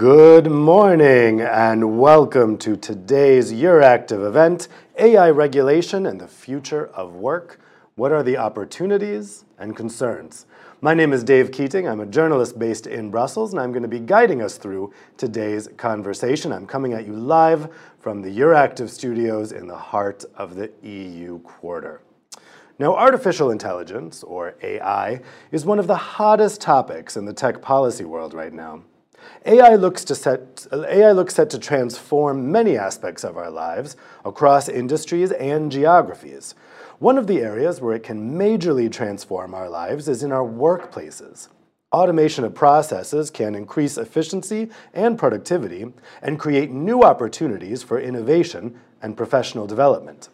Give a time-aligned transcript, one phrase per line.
[0.00, 4.66] Good morning and welcome to today's Euractiv event,
[4.98, 7.60] AI Regulation and the Future of Work.
[7.96, 10.46] What are the opportunities and concerns?
[10.80, 11.86] My name is Dave Keating.
[11.86, 15.68] I'm a journalist based in Brussels, and I'm going to be guiding us through today's
[15.76, 16.50] conversation.
[16.50, 21.40] I'm coming at you live from the Euractiv studios in the heart of the EU
[21.40, 22.00] quarter.
[22.78, 25.20] Now, artificial intelligence, or AI,
[25.52, 28.84] is one of the hottest topics in the tech policy world right now.
[29.46, 34.68] AI looks, to set, AI looks set to transform many aspects of our lives across
[34.68, 36.54] industries and geographies.
[36.98, 41.48] One of the areas where it can majorly transform our lives is in our workplaces.
[41.92, 45.86] Automation of processes can increase efficiency and productivity
[46.22, 50.28] and create new opportunities for innovation and professional development.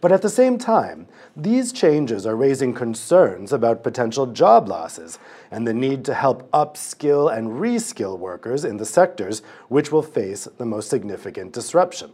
[0.00, 5.18] But at the same time, these changes are raising concerns about potential job losses
[5.50, 10.48] and the need to help upskill and reskill workers in the sectors which will face
[10.56, 12.12] the most significant disruption.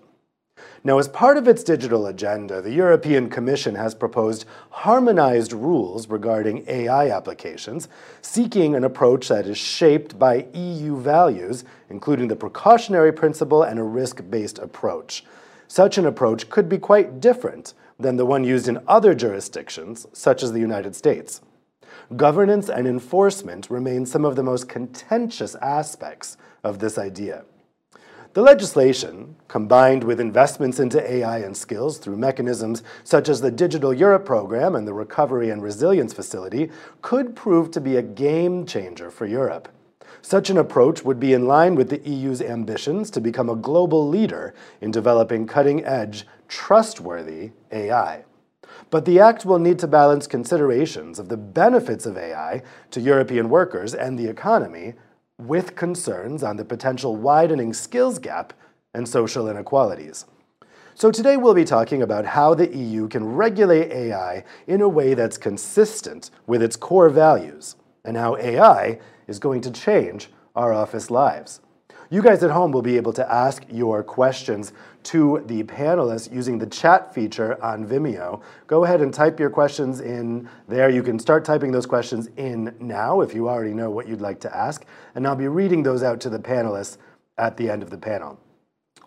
[0.83, 6.65] Now, as part of its digital agenda, the European Commission has proposed harmonized rules regarding
[6.69, 7.89] AI applications,
[8.23, 13.83] seeking an approach that is shaped by EU values, including the precautionary principle and a
[13.83, 15.25] risk-based approach.
[15.69, 20.43] Such an approach could be quite different than the one used in other jurisdictions, such
[20.43, 21.41] as the United States.
[22.15, 27.45] Governance and enforcement remain some of the most contentious aspects of this idea.
[28.35, 33.95] The legislation, combined with investments into AI and skills through mechanisms such as the Digital
[33.95, 36.71] Europe program and the Recovery and Resilience Facility,
[37.01, 39.69] could prove to be a game changer for Europe.
[40.29, 44.09] Such an approach would be in line with the EU's ambitions to become a global
[44.09, 48.25] leader in developing cutting-edge, trustworthy AI.
[48.91, 53.49] But the Act will need to balance considerations of the benefits of AI to European
[53.49, 54.95] workers and the economy
[55.39, 58.53] with concerns on the potential widening skills gap
[58.95, 60.25] and social inequalities.
[60.97, 65.15] So today we'll be talking about how the EU can regulate AI in a way
[65.15, 71.11] that's consistent with its core values, and how AI is going to change our office
[71.11, 71.61] lives.
[72.09, 74.73] You guys at home will be able to ask your questions
[75.05, 78.43] to the panelists using the chat feature on Vimeo.
[78.69, 80.89] Go ahead and type your questions in there.
[80.89, 84.39] You can start typing those questions in now if you already know what you'd like
[84.41, 84.85] to ask,
[85.17, 86.99] and I'll be reading those out to the panelists
[87.39, 88.39] at the end of the panel.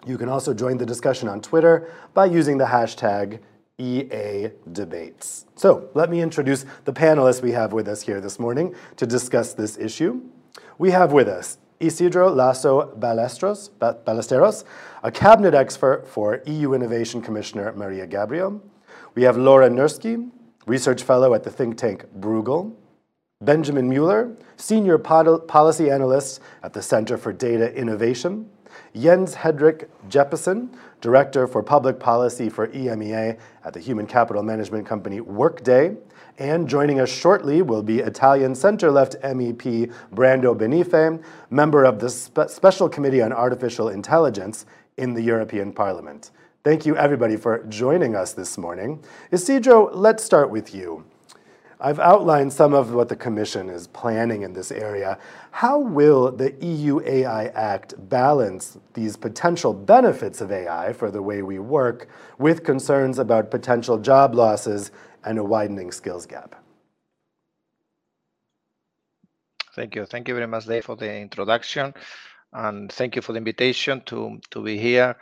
[0.05, 3.39] You can also join the discussion on Twitter by using the hashtag
[3.79, 5.45] EA Debates.
[5.55, 9.53] So let me introduce the panelists we have with us here this morning to discuss
[9.53, 10.21] this issue.
[10.77, 14.65] We have with us Isidro Laso Ballesteros, Ballesteros,
[15.01, 18.61] a cabinet expert for EU Innovation Commissioner Mariya Gabriel.
[19.15, 20.29] We have Laura Nurski,
[20.65, 22.75] research fellow at the think tank Bruegel.
[23.41, 28.49] Benjamin Mueller, senior policy analyst at the Center for Data Innovation.
[28.93, 30.69] Jens Henrik Jeppesen,
[31.01, 35.95] Director for Public Policy for EMEA at the human capital management company Workday.
[36.37, 42.49] And joining us shortly will be Italian center-left MEP Brando Benifei, member of the Spe
[42.49, 44.65] Special Committee on Artificial Intelligence
[44.97, 46.31] in the European Parliament.
[46.63, 49.03] Thank you everybody for joining us this morning.
[49.31, 51.05] Isidro, let's start with you.
[51.81, 55.17] I've outlined some of what the Commission is planning in this area.
[55.51, 61.41] How will the EU AI Act balance these potential benefits of AI for the way
[61.41, 64.91] we work with concerns about potential job losses
[65.23, 66.61] and a widening skills gap?
[69.73, 70.05] Thank you.
[70.05, 71.93] Thank you very much, Dave, for the introduction.
[72.51, 75.15] And thank you for the invitation to, to be here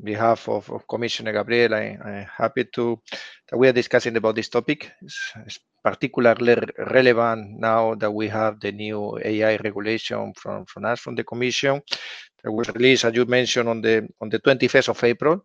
[0.00, 1.74] on behalf of, of Commissioner Gabriel.
[1.74, 3.00] I, I'm happy to
[3.48, 4.92] that we are discussing about this topic.
[5.02, 6.56] It's, it's particularly
[6.90, 11.82] relevant now that we have the new AI regulation from, from us, from the Commission,
[12.42, 15.44] that was released, as you mentioned, on the on the 21st of April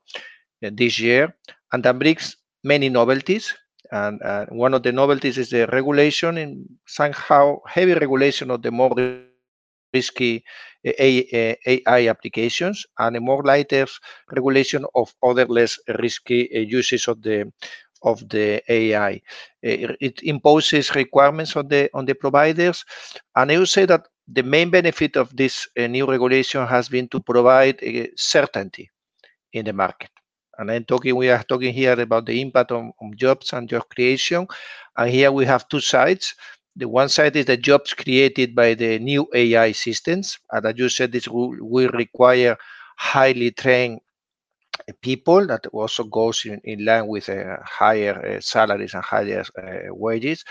[0.65, 1.35] uh, this year,
[1.73, 3.53] and that brings many novelties.
[3.91, 8.71] And uh, one of the novelties is the regulation in somehow heavy regulation of the
[8.71, 10.43] more risky
[10.85, 13.85] AI applications and a more lighter
[14.31, 17.51] regulation of other less risky uh, uses of the
[18.03, 19.13] of the AI.
[19.65, 22.85] Uh, it imposes requirements on the on the providers,
[23.35, 27.07] and I would say that the main benefit of this uh, new regulation has been
[27.09, 27.81] to provide
[28.15, 28.89] certainty
[29.53, 30.09] in the market.
[30.57, 33.83] And I'm talking, we are talking here about the impact on, on jobs and job
[33.89, 34.47] creation.
[34.97, 36.35] And here we have two sides.
[36.75, 40.37] The one side is the jobs created by the new AI systems.
[40.51, 42.57] And as you said, this will, will require
[42.97, 43.99] highly trained
[45.01, 49.93] people that also goes in, in line with uh, higher uh, salaries and higher uh,
[49.93, 50.43] wages.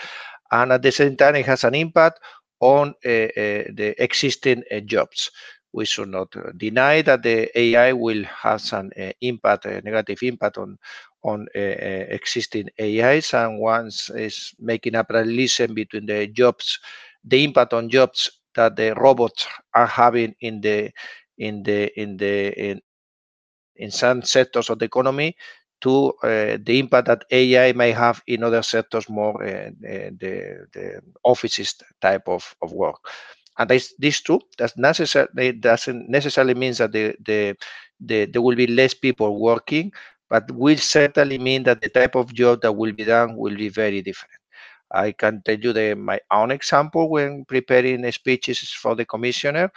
[0.50, 2.20] And at the same time, it has an impact
[2.60, 5.30] on uh, uh, the existing uh, jobs.
[5.72, 8.90] we should not deny that the AI will have some
[9.20, 10.78] impact, a negative impact on
[11.22, 11.58] on uh,
[12.18, 16.78] existing AIs, and once is making a parallelism between the jobs,
[17.24, 20.90] the impact on jobs that the robots are having in the
[21.38, 22.80] in the in the in,
[23.78, 25.36] in some sectors of the economy
[25.80, 31.00] to uh, the impact that AI may have in other sectors, more uh, the, the
[31.22, 32.96] offices type of, of work.
[33.58, 34.22] And this, this
[34.76, 37.56] necessarily doesn't necessarily means that the, the,
[38.00, 39.92] the, there will be less people working,
[40.30, 43.68] but will certainly mean that the type of job that will be done will be
[43.68, 44.34] very different.
[44.90, 49.70] I can tell you the, my own example when preparing speeches for the commissioner.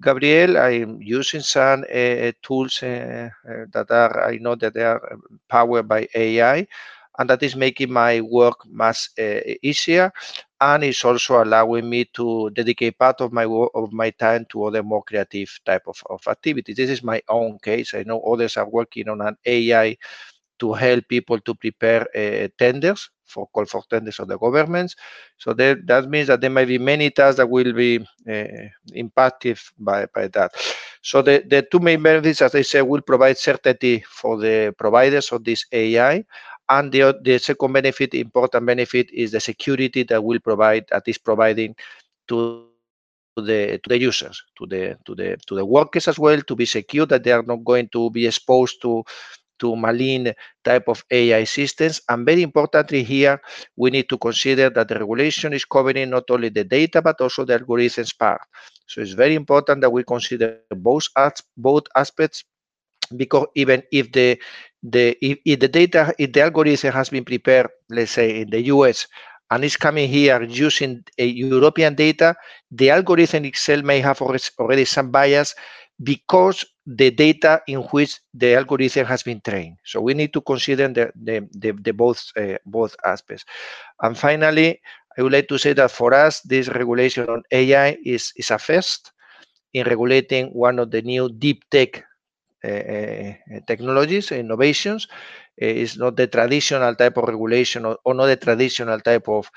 [0.00, 5.00] Gabriel, I'm using some uh, tools uh, uh, that are, I know that they are
[5.48, 6.66] powered by AI,
[7.18, 9.08] and that is making my work much
[9.62, 10.12] easier
[10.60, 14.64] and it's also allowing me to dedicate part of my work, of my time to
[14.64, 16.76] other more creative type of, of activities.
[16.76, 17.94] This is my own case.
[17.94, 19.96] I know others are working on an AI
[20.60, 24.96] to help people to prepare uh, tenders for call for tenders of the governments.
[25.38, 29.58] So that, that means that there may be many tasks that will be uh, impacted
[29.78, 30.52] by, by that.
[31.02, 35.32] So the, the two main benefits, as I said, will provide certainty for the providers
[35.32, 36.24] of this AI.
[36.68, 41.18] And the, the second benefit, important benefit, is the security that will provide, that is
[41.18, 41.76] providing
[42.28, 42.68] to
[43.36, 46.64] the to the users, to the to the to the workers as well, to be
[46.64, 49.04] secure that they are not going to be exposed to
[49.58, 50.32] to malign
[50.64, 52.00] type of AI systems.
[52.08, 53.40] And very importantly here,
[53.76, 57.44] we need to consider that the regulation is covering not only the data, but also
[57.44, 58.40] the algorithms part.
[58.86, 62.16] So it's very important that we consider both, both aspects
[63.16, 64.38] because even if the
[64.82, 68.60] the if, if the data if the algorithm has been prepared let's say in the
[68.62, 69.06] us
[69.50, 72.34] and is coming here using a european data
[72.70, 75.54] the algorithm itself may have already some bias
[76.02, 79.76] because the data in which the algorithm has been trained.
[79.84, 83.44] So we need to consider the, the, the, the both, uh, both aspects.
[84.02, 84.80] And finally,
[85.16, 88.58] I would like to say that for us, this regulation on AI is, is a
[88.58, 89.12] first
[89.72, 92.04] in regulating one of the new deep tech
[92.64, 93.32] uh, uh,
[93.66, 95.06] technologies, innovations.
[95.56, 99.50] It's not the traditional type of regulation or, or not the traditional type of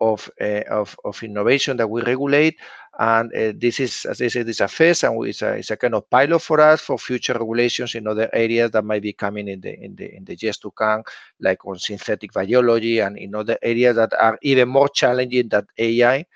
[0.00, 2.56] of, uh, of, of, innovation that we regulate.
[3.00, 5.76] And uh, this is, as I said, it's a phase and it's a, it's a
[5.78, 9.48] kind of pilot for us for future regulations in other areas that might be coming
[9.48, 11.02] in the, in the, in the years to come,
[11.40, 16.26] like on synthetic biology and in other areas that are even more challenging than AI.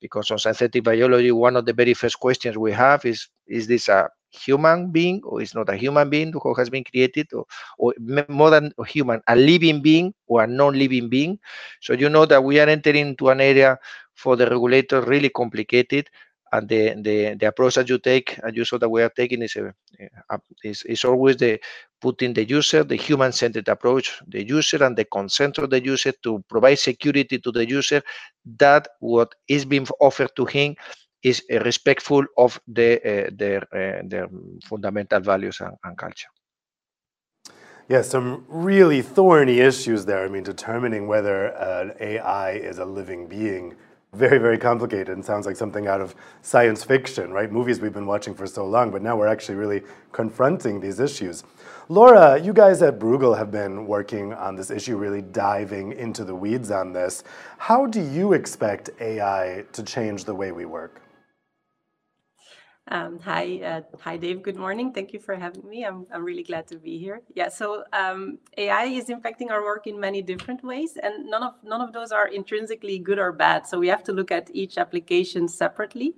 [0.00, 3.90] Because on synthetic biology, one of the very first questions we have is, is this
[3.90, 7.44] a human being or is not a human being who has been created or,
[7.78, 7.92] or
[8.28, 11.38] more than a human, a living being or a non-living being.
[11.82, 13.78] So you know that we are entering into an area
[14.16, 16.08] for the regulator really complicated
[16.52, 19.42] and the, the, the approach that you take and you saw that we are taking
[19.42, 19.72] is, a,
[20.30, 21.60] a, is, is always the
[22.00, 26.42] putting the user, the human-centered approach, the user and the consent of the user to
[26.48, 28.02] provide security to the user
[28.58, 30.76] that what is being offered to him
[31.22, 34.28] is uh, respectful of the, uh, their, uh, their
[34.68, 36.28] fundamental values and, and culture.
[37.88, 40.24] Yes, some really thorny issues there.
[40.24, 43.76] I mean, determining whether an AI is a living being,
[44.16, 47.52] very, very complicated and sounds like something out of science fiction, right?
[47.52, 49.82] Movies we've been watching for so long, but now we're actually really
[50.12, 51.44] confronting these issues.
[51.88, 56.34] Laura, you guys at Bruegel have been working on this issue, really diving into the
[56.34, 57.22] weeds on this.
[57.58, 61.05] How do you expect AI to change the way we work?
[62.88, 64.42] Um, hi, uh, hi, Dave.
[64.42, 64.92] Good morning.
[64.92, 65.84] Thank you for having me.
[65.84, 67.22] I'm, I'm really glad to be here.
[67.34, 71.54] Yeah, so um, AI is impacting our work in many different ways, and none of
[71.64, 73.66] none of those are intrinsically good or bad.
[73.66, 76.14] So we have to look at each application separately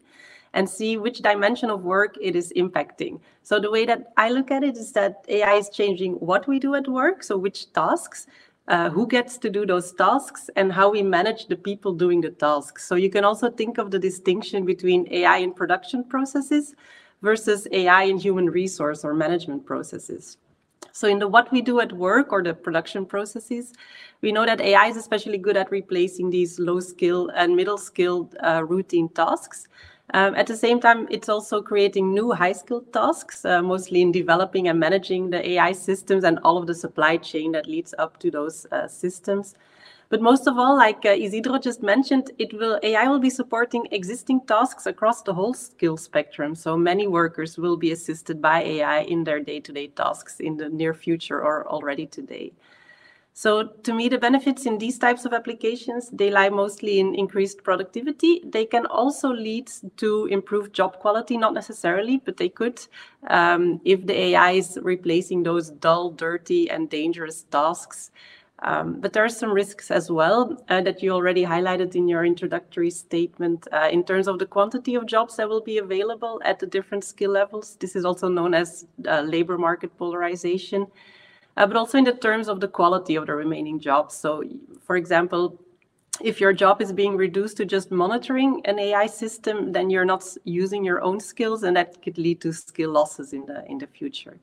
[0.52, 3.20] and see which dimension of work it is impacting.
[3.42, 6.58] So the way that I look at it is that AI is changing what we
[6.58, 8.26] do at work, so which tasks,
[8.68, 12.30] uh, who gets to do those tasks and how we manage the people doing the
[12.30, 12.86] tasks.
[12.86, 16.74] So you can also think of the distinction between AI in production processes
[17.22, 20.36] versus AI in human resource or management processes.
[20.92, 23.72] So in the what we do at work or the production processes,
[24.20, 28.36] we know that AI is especially good at replacing these low skill and middle skilled
[28.42, 29.68] uh, routine tasks.
[30.14, 34.68] Um, at the same time, it's also creating new high-skilled tasks, uh, mostly in developing
[34.68, 38.30] and managing the AI systems and all of the supply chain that leads up to
[38.30, 39.54] those uh, systems.
[40.08, 43.86] But most of all, like uh, Isidro just mentioned, it will AI will be supporting
[43.90, 46.54] existing tasks across the whole skill spectrum.
[46.54, 50.68] So many workers will be assisted by AI in their day-to-day -day tasks in the
[50.68, 52.52] near future or already today.
[53.38, 57.62] So to me, the benefits in these types of applications, they lie mostly in increased
[57.62, 58.42] productivity.
[58.44, 62.80] They can also lead to improved job quality, not necessarily, but they could
[63.28, 68.10] um, if the AI is replacing those dull, dirty, and dangerous tasks.
[68.58, 72.24] Um, but there are some risks as well uh, that you already highlighted in your
[72.24, 76.58] introductory statement uh, in terms of the quantity of jobs that will be available at
[76.58, 77.76] the different skill levels.
[77.78, 80.88] This is also known as uh, labor market polarization
[81.58, 84.14] uh, but also in the terms of the quality of the remaining jobs.
[84.14, 84.44] So,
[84.80, 85.60] for example,
[86.20, 90.24] if your job is being reduced to just monitoring an AI system, then you're not
[90.44, 93.86] using your own skills, and that could lead to skill losses in the in the
[93.86, 94.38] future.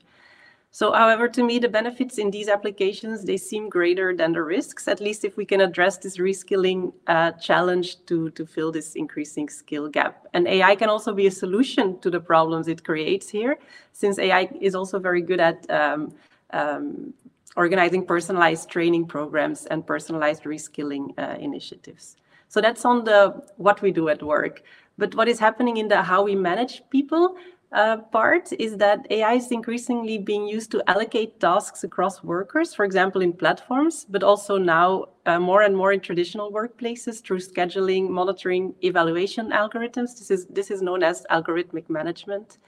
[0.70, 4.86] So, however, to me, the benefits in these applications they seem greater than the risks.
[4.88, 9.48] At least if we can address this reskilling uh, challenge to to fill this increasing
[9.48, 10.26] skill gap.
[10.34, 13.56] And AI can also be a solution to the problems it creates here,
[13.92, 16.12] since AI is also very good at um,
[16.50, 17.14] um,
[17.56, 22.16] organizing personalized training programs and personalized reskilling uh, initiatives.
[22.48, 24.62] So that's on the what we do at work.
[24.98, 27.36] But what is happening in the how we manage people
[27.72, 32.84] uh, part is that AI is increasingly being used to allocate tasks across workers, for
[32.84, 38.08] example, in platforms, but also now uh, more and more in traditional workplaces through scheduling,
[38.08, 40.16] monitoring, evaluation algorithms.
[40.18, 42.58] This is this is known as algorithmic management.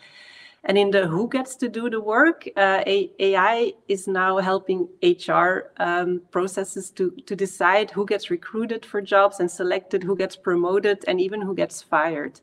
[0.64, 5.70] And in the who gets to do the work, uh, AI is now helping HR
[5.78, 11.04] um, processes to, to decide who gets recruited for jobs and selected, who gets promoted,
[11.06, 12.40] and even who gets fired.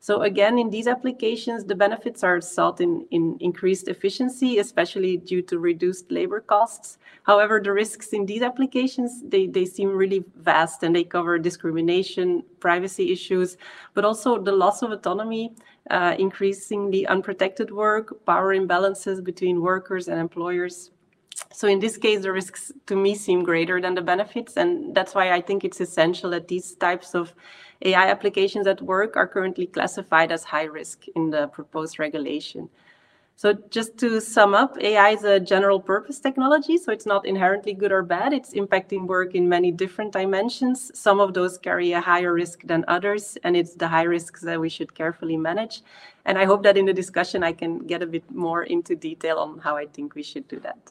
[0.00, 5.42] So again, in these applications, the benefits are sought in, in increased efficiency, especially due
[5.42, 6.98] to reduced labor costs.
[7.24, 12.44] However, the risks in these applications, they, they seem really vast and they cover discrimination,
[12.60, 13.56] privacy issues,
[13.94, 15.52] but also the loss of autonomy,
[15.90, 20.90] uh, increasingly unprotected work, power imbalances between workers and employers,
[21.52, 24.56] so in this case, the risks to me seem greater than the benefits.
[24.56, 27.34] And that's why I think it's essential that these types of
[27.82, 32.68] AI applications at work are currently classified as high risk in the proposed regulation.
[33.38, 37.72] So just to sum up, AI is a general purpose technology, so it's not inherently
[37.72, 38.32] good or bad.
[38.32, 40.90] It's impacting work in many different dimensions.
[40.98, 44.60] Some of those carry a higher risk than others, and it's the high risks that
[44.60, 45.82] we should carefully manage.
[46.24, 49.38] And I hope that in the discussion I can get a bit more into detail
[49.38, 50.90] on how I think we should do that.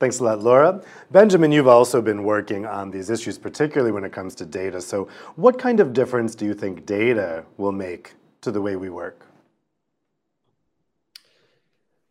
[0.00, 0.82] Thanks a lot, Laura.
[1.12, 4.80] Benjamin, you've also been working on these issues, particularly when it comes to data.
[4.80, 5.06] So,
[5.36, 9.25] what kind of difference do you think data will make to the way we work?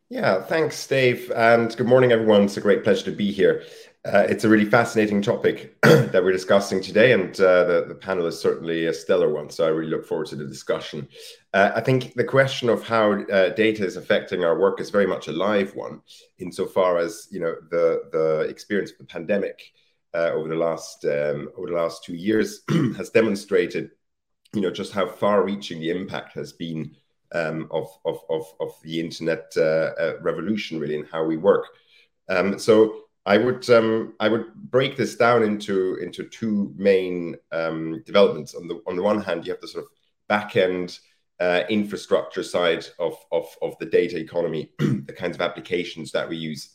[0.09, 1.31] Yeah, thanks, Dave.
[1.31, 2.43] And good morning, everyone.
[2.43, 3.63] It's a great pleasure to be here.
[4.05, 8.27] Uh, it's a really fascinating topic that we're discussing today, and uh, the, the, panel
[8.27, 9.49] is certainly a stellar one.
[9.49, 11.07] So I really look forward to the discussion.
[11.55, 15.07] Uh, I think the question of how uh, data is affecting our work is very
[15.07, 16.01] much a live one,
[16.37, 19.59] insofar as you know the the experience of the pandemic
[20.13, 22.61] uh, over the last um, over the last two years
[22.95, 23.89] has demonstrated,
[24.53, 26.95] you know, just how far-reaching the impact has been
[27.35, 31.65] um, of, of, of of the internet uh, revolution, really, in how we work.
[32.29, 38.03] Um, so I would um, I would break this down into into two main um,
[38.05, 38.55] developments.
[38.55, 39.91] On the on the one hand, you have the sort of
[40.27, 40.99] back end
[41.39, 46.37] uh, infrastructure side of, of of the data economy, the kinds of applications that we
[46.37, 46.69] use,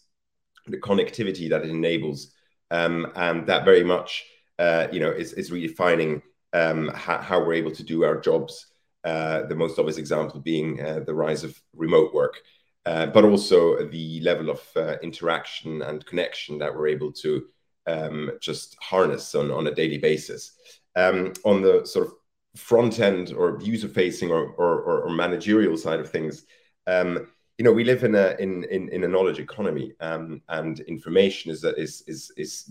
[0.66, 2.34] the connectivity that it enables,
[2.70, 4.24] um, and that very much
[4.58, 6.20] uh, you know is is redefining
[6.52, 8.66] um, how, we're able to do our jobs.
[9.04, 12.40] Uh, the most obvious example being uh, the rise of remote work.
[12.86, 17.44] Uh, but also the level of uh, interaction and connection that we're able to
[17.86, 20.52] um, just harness on, on a daily basis.
[20.96, 22.14] Um, on the sort of
[22.56, 26.46] front end or user facing or, or, or, managerial side of things,
[26.86, 27.28] um,
[27.58, 31.50] you know, we live in a in in, in a knowledge economy, um, and information
[31.50, 32.70] is, is is is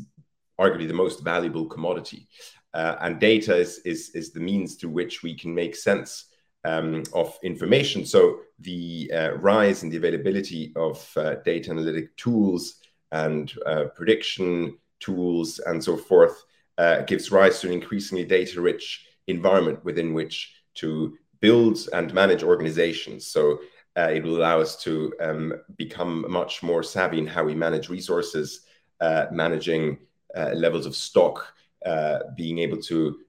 [0.60, 2.28] arguably the most valuable commodity,
[2.74, 6.26] uh, and data is is is the means through which we can make sense
[6.66, 8.06] um, of information.
[8.06, 12.76] So the uh, rise in the availability of uh, data analytic tools
[13.12, 16.44] and uh, prediction tools and so forth
[16.78, 23.26] uh, gives rise to an increasingly data-rich environment within which to build and manage organizations.
[23.26, 23.60] So
[23.98, 27.90] uh, it will allow us to um, become much more savvy in how we manage
[27.90, 28.62] resources,
[29.32, 29.98] managing
[30.36, 31.54] levels of stock,
[32.36, 33.20] being able to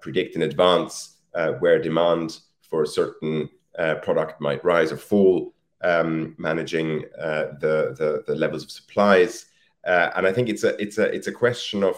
[0.00, 1.16] predict in advance
[1.60, 7.94] where demand for a certain uh, product might rise or fall, um, managing uh, the,
[7.98, 9.46] the, the levels of supplies,
[9.84, 11.96] uh, and I think it's a it's a it's a question of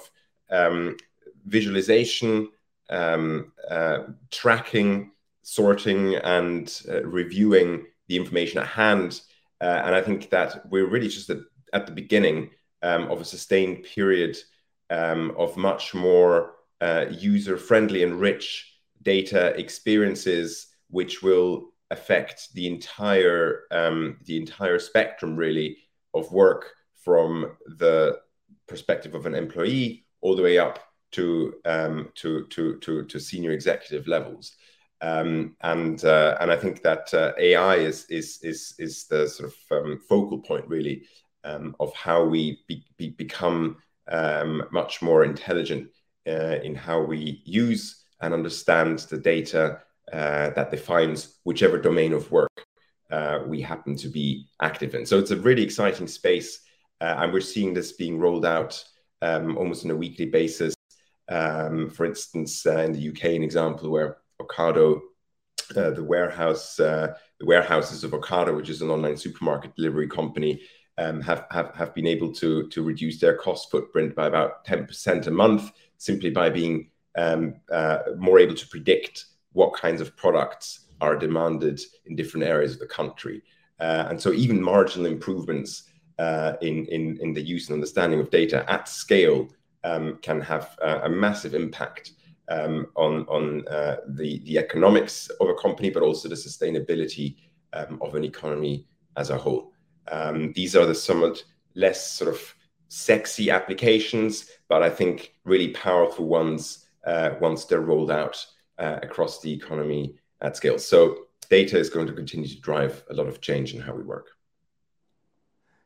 [0.51, 0.97] um,
[1.45, 2.49] visualization,
[2.91, 5.11] um, uh, tracking,
[5.43, 9.21] sorting, and uh, reviewing the information at hand.
[9.61, 11.39] Uh, and I think that we're really just at,
[11.73, 12.51] at the beginning
[12.83, 14.37] um, of a sustained period
[14.95, 18.47] um, of much more uh, user-friendly and rich
[19.03, 25.77] data experiences, which will affect the entire um, the entire spectrum really
[26.15, 26.73] of work
[27.05, 28.19] from the
[28.67, 30.79] perspective of an employee all the way up
[31.13, 34.57] to um, to, to, to, to senior executive levels.
[35.01, 39.53] Um, and uh, and I think that uh, AI is is is is the sort
[39.53, 41.03] of um, focal point really
[41.45, 43.77] um, of how we be, be become
[44.09, 45.91] um, much more intelligent
[46.27, 49.81] uh, in how we use and understand the data
[50.13, 52.67] uh, that defines whichever domain of work
[53.11, 55.07] uh, we happen to be active in.
[55.07, 56.61] So it's a really exciting space,
[57.01, 58.83] uh, and we're seeing this being rolled out
[59.23, 60.75] um, almost on a weekly basis.
[61.29, 65.01] Um, for instance, in the UK, an example where Ocado,
[65.77, 70.61] uh, the warehouse, uh, the warehouses of Ocado, which is an online supermarket delivery company,
[70.99, 74.87] um, have, have have been able to to reduce their cost footprint by about ten
[74.87, 80.17] percent a month simply by being um, uh, more able to predict what kinds of
[80.17, 83.43] products are demanded in different areas of the country.
[83.81, 88.31] Uh, and so even marginal improvements uh, in, in, in the use and understanding of
[88.31, 89.49] data at scale
[89.83, 92.13] um, can have a massive impact
[92.49, 97.37] um, on, on uh, the, the economics of a company, but also the sustainability
[97.73, 98.87] um, of an economy
[99.17, 99.73] as a whole.
[100.11, 101.43] Um, these are the somewhat
[101.75, 102.55] less sort of
[102.89, 108.45] sexy applications, but I think really powerful ones uh, once they're rolled out
[108.79, 110.79] uh, across the economy at scale.
[110.79, 114.03] So data is going to continue to drive a lot of change in how we
[114.03, 114.29] work.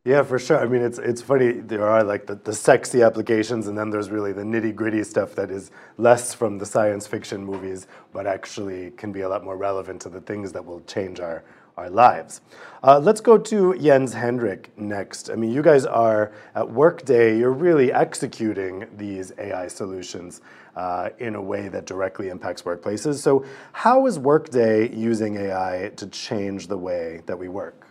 [0.05, 0.59] Yeah, for sure.
[0.59, 1.53] I mean, it's it's funny.
[1.53, 5.35] There are like the, the sexy applications, and then there's really the nitty gritty stuff
[5.35, 9.59] that is less from the science fiction movies, but actually can be a lot more
[9.59, 11.45] relevant to the things that will change our
[11.79, 12.43] our lives.
[12.85, 15.31] Uh, let's go to Jens Henrik next.
[15.31, 20.43] I mean, you guys are at Workday, you're really executing these AI solutions
[20.77, 23.17] uh, in a way that directly impacts workplaces.
[23.17, 27.87] So, how is Workday using AI to change the way that we work?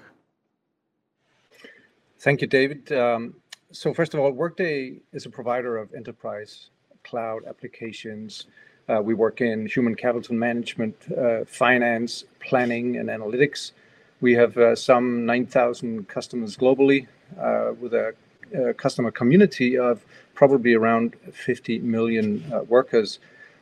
[2.19, 2.91] Thank you, David.
[2.91, 3.35] Um,
[3.71, 6.71] so, first of all, Workday is a provider of enterprise
[7.03, 8.47] cloud applications
[8.89, 13.71] uh, we work in human capital management, uh, finance, planning, and analytics.
[14.21, 17.07] We have uh, some 9,000 customers globally
[17.39, 18.15] uh, with a,
[18.55, 23.19] a, customer community of probably around 50 million uh, workers,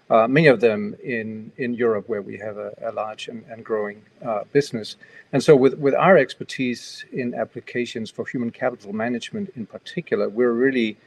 [0.09, 3.65] uh, many of them in, in Europe, where we have a, a large and, and
[3.65, 4.03] growing
[4.51, 4.95] business.
[5.33, 10.51] And so, with, with our expertise in applications for human capital management in particular, we're
[10.51, 10.97] really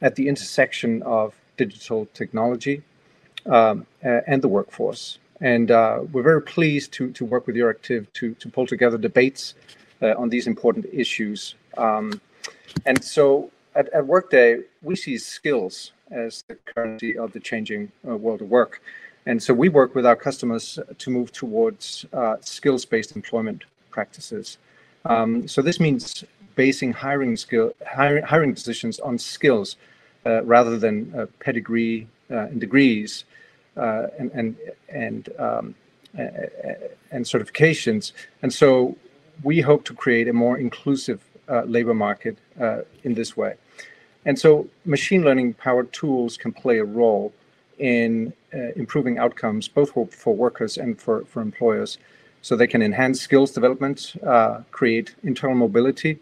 [0.00, 2.82] at the intersection of digital technology
[3.48, 5.18] um, and the workforce.
[5.40, 9.54] And uh, we're very pleased to, to work with Euractiv to, to pull together debates
[10.02, 11.54] uh, on these important issues.
[11.76, 12.20] Um,
[12.86, 18.16] and so at, at, Workday, we see skills as the currency of the changing uh,
[18.16, 18.80] world of work.
[19.26, 24.58] And so we work with our customers to move towards uh, skills based employment practices.
[25.04, 29.76] Um, so this means basing hiring skill hiring, hiring decisions on skills
[30.24, 33.24] uh, rather than uh, pedigree and degrees
[33.76, 34.56] uh, and and
[34.88, 35.74] and um,
[37.10, 38.12] and certifications.
[38.42, 38.96] And so
[39.42, 43.54] we hope to create a more inclusive uh, labor market uh, in this way.
[44.24, 47.32] And so machine learning powered tools can play a role
[47.78, 51.98] in uh, improving outcomes both for, for workers and for, for employers.
[52.40, 56.18] So they can enhance skills development, uh, create internal mobility.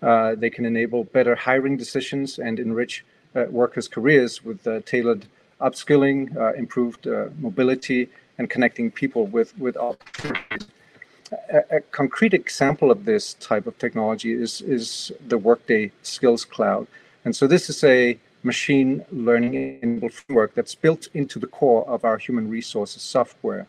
[0.00, 5.26] They can enable better hiring decisions and enrich workers' careers with tailored
[5.60, 10.68] upskilling, uh, improved uh, mobility, and connecting people with, with opportunities.
[11.52, 16.86] A, a, concrete example of this type of technology is, is the Workday Skills Cloud.
[17.24, 22.04] And so this is a machine learning enabled framework that's built into the core of
[22.04, 23.66] our human resources software.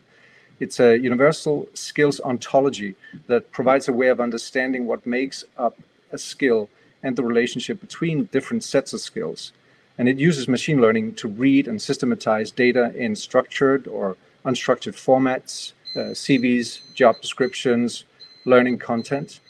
[0.60, 2.94] It's a universal skills ontology
[3.26, 5.78] that provides a way of understanding what makes up
[6.12, 6.68] a skill
[7.02, 9.52] and the relationship between different sets of skills.
[10.00, 15.74] And it uses machine learning to read and systematize data in structured or unstructured formats,
[15.94, 18.04] uh, CVs, job descriptions,
[18.46, 19.40] learning content.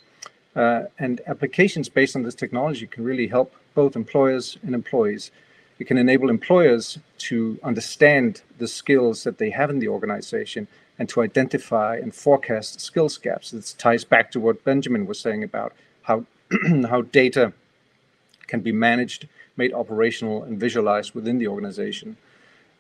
[0.56, 5.30] Uh, and applications based on this technology can really help both employers and employees.
[5.78, 10.66] It can enable employers to understand the skills that they have in the organization
[10.98, 13.52] and to identify and forecast skills gaps.
[13.52, 16.24] This ties back to what Benjamin was saying about how,
[16.88, 17.52] how data
[18.50, 19.22] can be managed
[19.56, 22.08] made operational and visualized within the organization.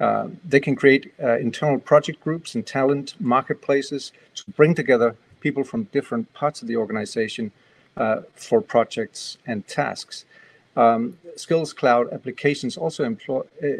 [0.06, 5.64] Uh, they can create uh, internal project groups and talent marketplaces to bring together people
[5.70, 7.44] from different parts of the organization
[7.96, 10.24] uh, for projects and tasks.
[10.76, 13.02] Um, Skills Cloud applications also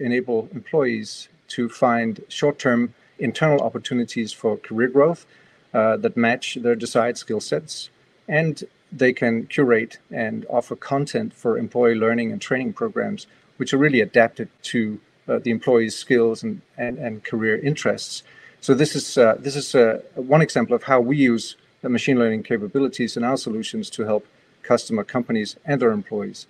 [0.09, 2.81] enable employees to find short-term
[3.19, 5.27] internal opportunities for career growth
[5.73, 7.91] uh, that match their desired skill sets,
[8.29, 13.27] and they can curate and offer content for employee learning and training programs,
[13.57, 18.23] which are really adapted to uh, the employee's skills and, and, and career interests.
[18.61, 22.43] So this is uh, this is uh, one example of how we use machine learning
[22.43, 24.27] capabilities in our solutions to help
[24.63, 26.47] customer companies and their employees.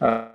[0.00, 0.28] Uh,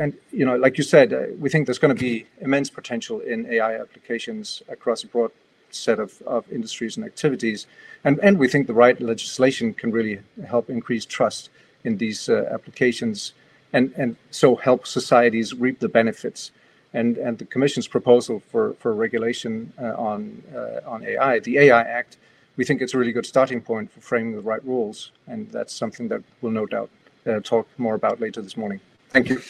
[0.00, 3.20] and you know, like you said, uh, we think there's going to be immense potential
[3.20, 5.30] in AI applications across a broad
[5.74, 7.66] set of, of industries and activities,
[8.04, 11.50] and and we think the right legislation can really help increase trust
[11.84, 13.32] in these uh, applications,
[13.72, 16.50] and and so help societies reap the benefits
[16.94, 21.82] and and the Commission's proposal for for regulation uh, on uh, on AI, the AI
[21.82, 22.16] Act,
[22.56, 25.74] we think it's a really good starting point for framing the right rules, and that's
[25.74, 26.90] something that we'll no doubt
[27.26, 28.80] uh, talk more about later this morning.
[29.10, 29.42] Thank you.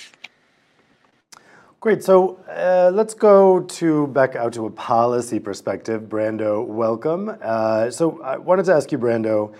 [1.84, 2.02] Great.
[2.02, 6.04] So uh, let's go to back out to a policy perspective.
[6.04, 7.36] Brando, welcome.
[7.42, 9.54] Uh, so I wanted to ask you, Brando,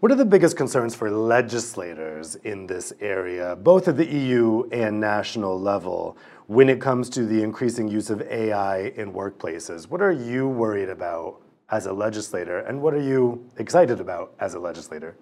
[0.00, 4.98] what are the biggest concerns for legislators in this area, both at the EU and
[4.98, 6.16] national level,
[6.48, 9.86] when it comes to the increasing use of AI in workplaces?
[9.88, 14.54] What are you worried about as a legislator, and what are you excited about as
[14.54, 15.14] a legislator?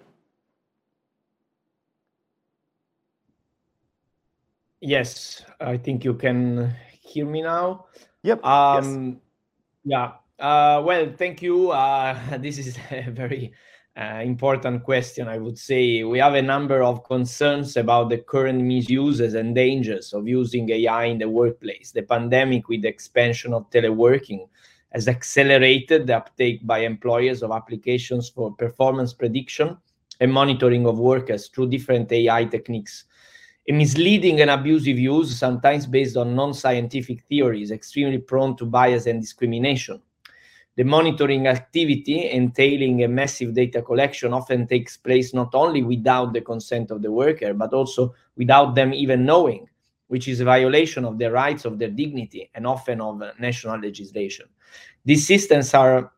[4.81, 7.85] Yes, I think you can hear me now.
[8.23, 8.43] Yep.
[8.43, 9.15] Um, yes.
[9.83, 10.11] Yeah.
[10.39, 11.69] Uh, well, thank you.
[11.69, 13.53] Uh, this is a very
[13.95, 16.03] uh, important question, I would say.
[16.03, 21.05] We have a number of concerns about the current misuses and dangers of using AI
[21.05, 21.91] in the workplace.
[21.91, 24.47] The pandemic, with the expansion of teleworking,
[24.93, 29.77] has accelerated the uptake by employers of applications for performance prediction
[30.19, 33.05] and monitoring of workers through different AI techniques.
[33.67, 39.05] A misleading and abusive use, sometimes based on non scientific theories, extremely prone to bias
[39.05, 40.01] and discrimination
[40.77, 46.41] the monitoring activity entailing a massive data collection often takes place not only without the
[46.41, 49.67] consent of the worker, but also without them even knowing,
[50.07, 54.45] which is a violation of their rights, of their dignity, and often of national legislation.
[55.03, 56.11] These systems are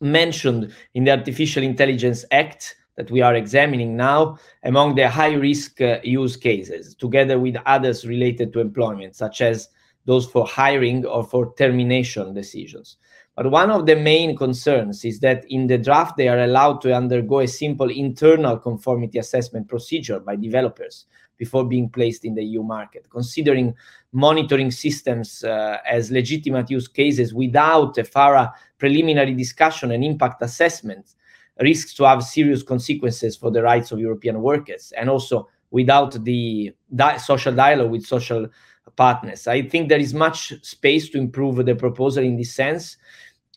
[0.00, 5.80] mentioned in the Artificial Intelligence Act that we are examining now among the high risk
[5.80, 9.70] uh, use cases, together with others related to employment, such as
[10.04, 12.98] those for hiring or for termination decisions.
[13.36, 16.94] But one of the main concerns is that in the draft, they are allowed to
[16.94, 21.06] undergo a simple internal conformity assessment procedure by developers
[21.38, 23.06] before being placed in the EU market.
[23.08, 23.74] Considering
[24.12, 31.14] monitoring systems uh, as legitimate use cases without a thorough preliminary discussion and impact assessment
[31.60, 36.72] risks to have serious consequences for the rights of European workers and also without the
[36.94, 38.48] di social dialogue with social
[38.96, 39.46] partners.
[39.46, 42.96] I think there is much space to improve the proposal in this sense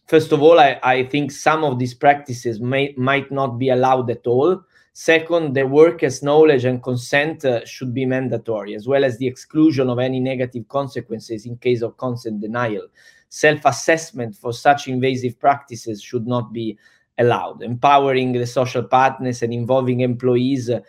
[0.08, 4.10] first of all, I, I think some of these practices may, might not be allowed
[4.10, 4.62] at all.
[4.94, 9.90] Second, the workers' knowledge and consent uh, should be mandatory, as well as the exclusion
[9.90, 12.88] of any negative consequences in case of consent denial.
[13.30, 16.78] Self assessment for such invasive practices should not be
[17.18, 17.62] allowed.
[17.62, 20.80] Empowering the social partners and involving employees uh,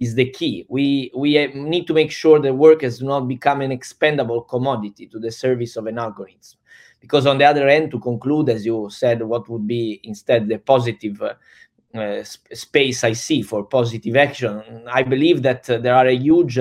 [0.00, 0.64] is the key.
[0.68, 5.06] We, we uh, need to make sure that workers do not become an expendable commodity
[5.08, 6.58] to the service of an algorithm
[7.02, 10.56] because on the other end to conclude as you said what would be instead the
[10.56, 11.34] positive uh,
[11.98, 16.58] uh, space i see for positive action i believe that uh, there are a huge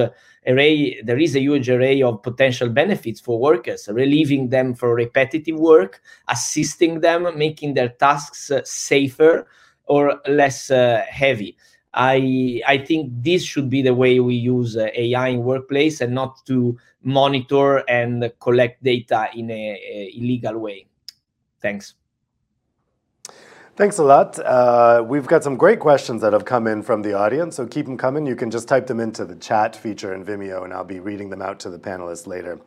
[0.48, 5.60] array there is a huge array of potential benefits for workers relieving them from repetitive
[5.60, 9.48] work assisting them making their tasks uh, safer
[9.86, 11.56] or less uh, heavy
[11.94, 16.14] I I think this should be the way we use uh, AI in workplace and
[16.14, 20.88] not to monitor and collect data in a, a illegal way.
[21.62, 21.96] Thanks.
[23.76, 24.38] Thanks a lot.
[24.38, 27.88] Uh, we've got some great questions that have come in from the audience, so keep
[27.88, 28.28] them coming.
[28.28, 31.32] You can just type them into the chat feature in Vimeo, and I'll be reading
[31.32, 32.60] them out to the panelists later.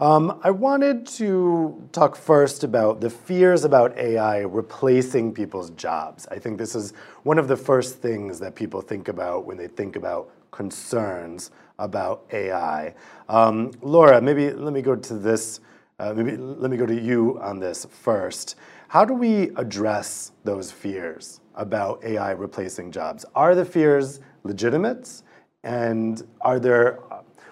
[0.00, 6.26] Um, I wanted to talk first about the fears about AI replacing people's jobs.
[6.32, 9.68] I think this is one of the first things that people think about when they
[9.68, 12.94] think about concerns about AI.
[13.28, 15.60] Um, Laura, maybe let me go to this.
[16.00, 18.56] Uh, maybe let me go to you on this first.
[18.88, 23.26] How do we address those fears about AI replacing jobs?
[23.34, 25.22] Are the fears legitimate?
[25.62, 27.00] And are there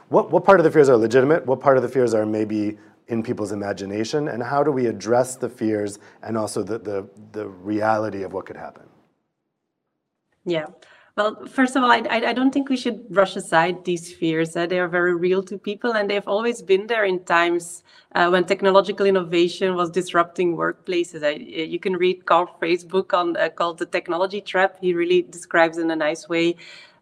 [0.09, 1.45] what, what part of the fears are legitimate?
[1.45, 4.29] What part of the fears are maybe in people's imagination?
[4.29, 8.47] And how do we address the fears and also the, the, the reality of what
[8.47, 8.85] could happen?
[10.47, 10.67] Yeah.
[11.17, 14.55] Well, first of all, I, I, don't think we should brush aside these fears.
[14.55, 17.83] Uh, they are very real to people, and they've always been there in times
[18.15, 21.25] uh, when technological innovation was disrupting workplaces.
[21.25, 25.23] I, you can read Carl Frey's book on uh, called "The Technology Trap." He really
[25.23, 26.57] describes in a nice way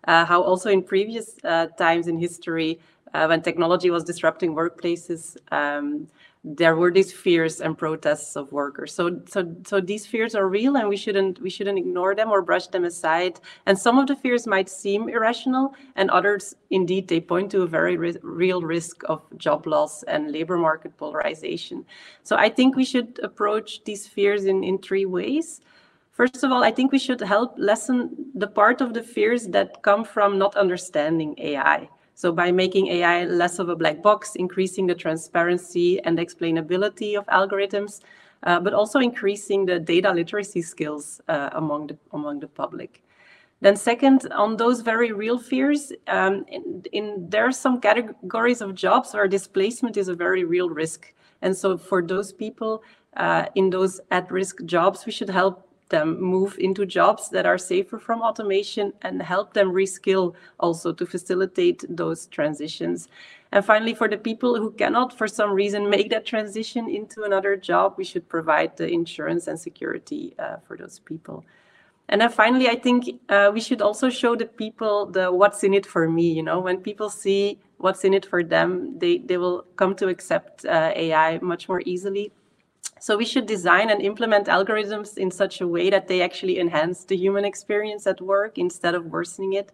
[0.07, 2.79] uh, how also in previous uh, times in history,
[3.15, 5.37] uh, when technology was disrupting workplaces.
[5.51, 6.07] Um,
[6.45, 8.93] there were these fears and protests of workers.
[8.93, 12.43] So, so, so these fears are real, and we shouldn't we shouldn't ignore them or
[12.43, 13.41] brush them aside.
[13.65, 17.67] And some of the fears might seem irrational, and others, indeed, they point to a
[17.67, 21.87] very ri real risk of job loss and labor market polarization.
[22.25, 25.63] So, I think we should approach these fears in in three ways.
[26.13, 29.83] First of all, I think we should help lessen the part of the fears that
[29.83, 31.89] come from not understanding AI.
[32.15, 37.27] So by making AI less of a black box, increasing the transparency and explainability of
[37.27, 38.01] algorithms,
[38.45, 43.03] uh, but also increasing the data literacy skills uh, among the among the public.
[43.61, 48.75] Then second, on those very real fears, um, in, in, there are some categories of
[48.75, 51.15] jobs where displacement is a very real risk.
[51.41, 52.83] And so for those people
[53.17, 57.99] uh, in those at-risk jobs, we should help them move into jobs that are safer
[57.99, 63.09] from automation and help them reskill also to facilitate those transitions.
[63.53, 67.57] And finally, for the people who cannot, for some reason, make that transition into another
[67.57, 71.45] job, we should provide the insurance and security uh, for those people.
[72.09, 75.73] And then finally, I think uh, we should also show the people the what's in
[75.73, 76.33] it for me.
[76.33, 80.09] You know, when people see what's in it for them, they, they will come to
[80.09, 82.33] accept uh, AI much more easily.
[83.05, 87.05] So we should design and implement algorithms in such a way that they actually enhance
[87.05, 89.73] the human experience at work instead of worsening it.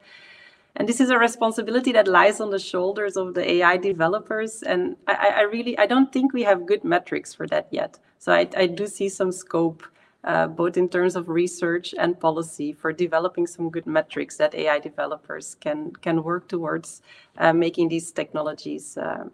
[0.74, 4.64] And this is a responsibility that lies on the shoulders of the AI developers.
[4.64, 8.00] And I, I really, I don't think we have good metrics for that yet.
[8.18, 9.84] So I, I do see some scope,
[10.24, 14.80] uh, both in terms of research and policy, for developing some good metrics that AI
[14.80, 17.00] developers can can work towards
[17.38, 19.26] uh, making these technologies uh,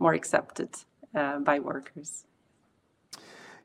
[0.00, 0.70] more accepted
[1.14, 2.24] uh, by workers.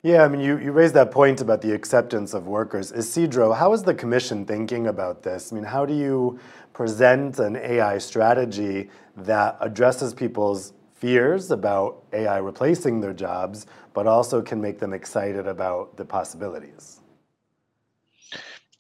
[0.04, 2.92] Yeah, I mean, you, you raised that point about the acceptance of workers.
[2.94, 5.52] Isidro, how is the Commission thinking about this?
[5.52, 6.40] I mean, how do you
[6.74, 14.42] present an AI strategy that addresses people's fears about AI replacing their jobs, but also
[14.42, 17.02] can make them excited about the possibilities?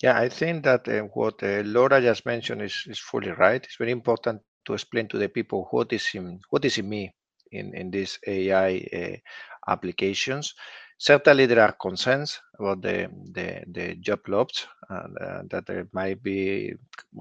[0.01, 3.61] Yeah, I think that uh, what uh, Laura just mentioned is, is fully right.
[3.63, 7.13] It's very important to explain to the people what is in what is in me
[7.51, 10.53] in in these AI uh, applications
[10.99, 16.73] certainly there are concerns about the the, the job loss and uh, that might be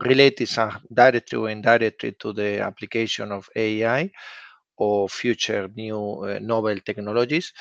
[0.05, 4.11] related some directly or indirectly to the application of AI
[4.79, 7.53] or future new uh, novel technologies.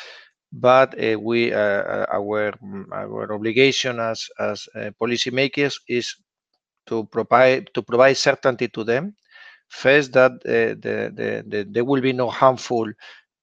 [0.54, 2.54] But uh, we, uh, uh, our
[2.94, 6.16] our obligation as as uh, policymakers is
[6.88, 9.16] to provide to provide certainty to them.
[9.70, 12.88] First, that the, the, the, there will be no harmful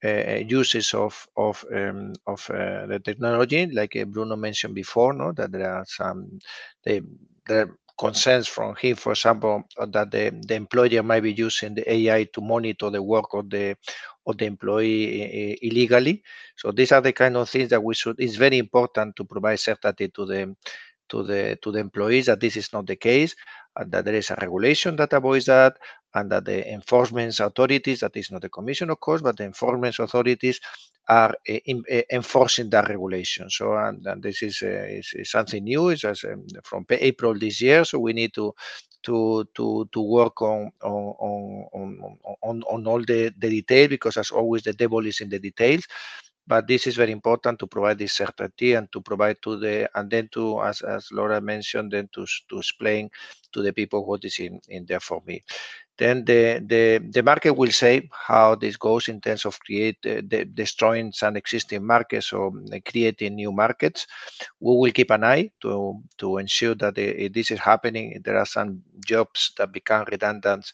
[0.04, 5.32] uh, uses of of um, of uh, the technology, like uh, Bruno mentioned before, no,
[5.32, 6.38] that there are some
[6.84, 7.00] they,
[7.46, 11.90] there are concerns from him, for example, that the, the employer might be using the
[11.92, 13.76] AI to monitor the work of the
[14.26, 16.22] of the employee illegally.
[16.56, 18.16] So these are the kind of things that we should.
[18.18, 20.56] It's very important to provide certainty to the
[21.08, 23.34] to the to the employees that this is not the case,
[23.76, 25.76] and that there is a regulation that avoids that,
[26.14, 29.98] and that the enforcement authorities, that is not the commission, of course, but the enforcement
[29.98, 30.60] authorities
[31.08, 33.50] are uh, in, uh, enforcing that regulation.
[33.50, 35.90] So, and, and this is, uh, is, is, something new.
[35.90, 37.84] It's as, um, from April this year.
[37.84, 38.54] So we need to
[39.02, 41.14] to to to work on on
[41.72, 45.38] on on, on all the, the detail because as always the devil is in the
[45.38, 45.86] details
[46.46, 50.10] but this is very important to provide this certainty and to provide to the and
[50.10, 53.08] then to as, as laura mentioned then to to explain
[53.52, 55.42] to the people what is in in there for me.
[55.96, 60.22] Then the the the market will say how this goes in terms of create uh,
[60.26, 64.06] the, destroying some existing markets or uh, creating new markets.
[64.58, 68.20] We will keep an eye to to ensure that the, this is happening.
[68.24, 70.72] There are some jobs that become redundant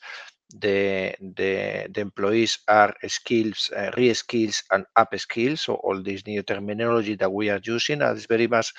[0.58, 6.42] the the the employees are skills uh, re-skills and up skills so all this new
[6.42, 8.72] terminology that we are using is very much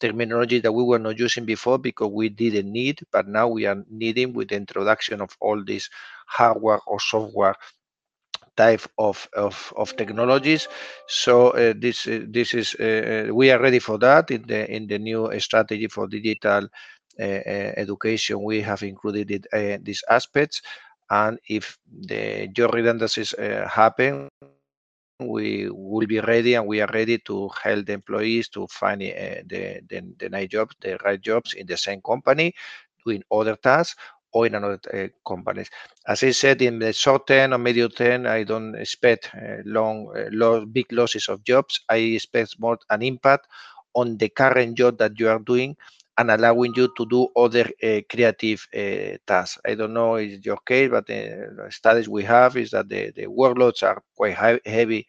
[0.00, 3.84] terminology that we were not using before because we didn't need but now we are
[3.88, 5.88] needing with the introduction of all these
[6.26, 7.54] hardware or software
[8.56, 10.68] type of, of, of technologies.
[11.06, 14.70] So uh, this uh, this is uh, uh we are ready for that in the
[14.70, 16.68] in the new strategy for digital
[17.20, 18.42] uh, uh, education.
[18.42, 20.62] We have included it, these aspects,
[21.12, 24.30] and if the job redundancies uh, happen,
[25.20, 29.42] we will be ready and we are ready to help the employees to find uh,
[29.46, 32.54] the, the, the nice jobs, the right jobs in the same company
[33.04, 33.96] doing other tasks
[34.32, 35.68] or in another uh, companies.
[36.06, 40.10] As I said, in the short term or medium term, I don't expect uh, long,
[40.16, 41.80] uh, lo big losses of jobs.
[41.90, 43.46] I expect more an impact
[43.94, 45.76] on the current job that you are doing
[46.18, 49.58] and allowing you to do other uh, creative uh, tasks.
[49.66, 53.26] I don't know if your case, but the studies we have is that the, the
[53.26, 55.06] workloads are quite high, heavy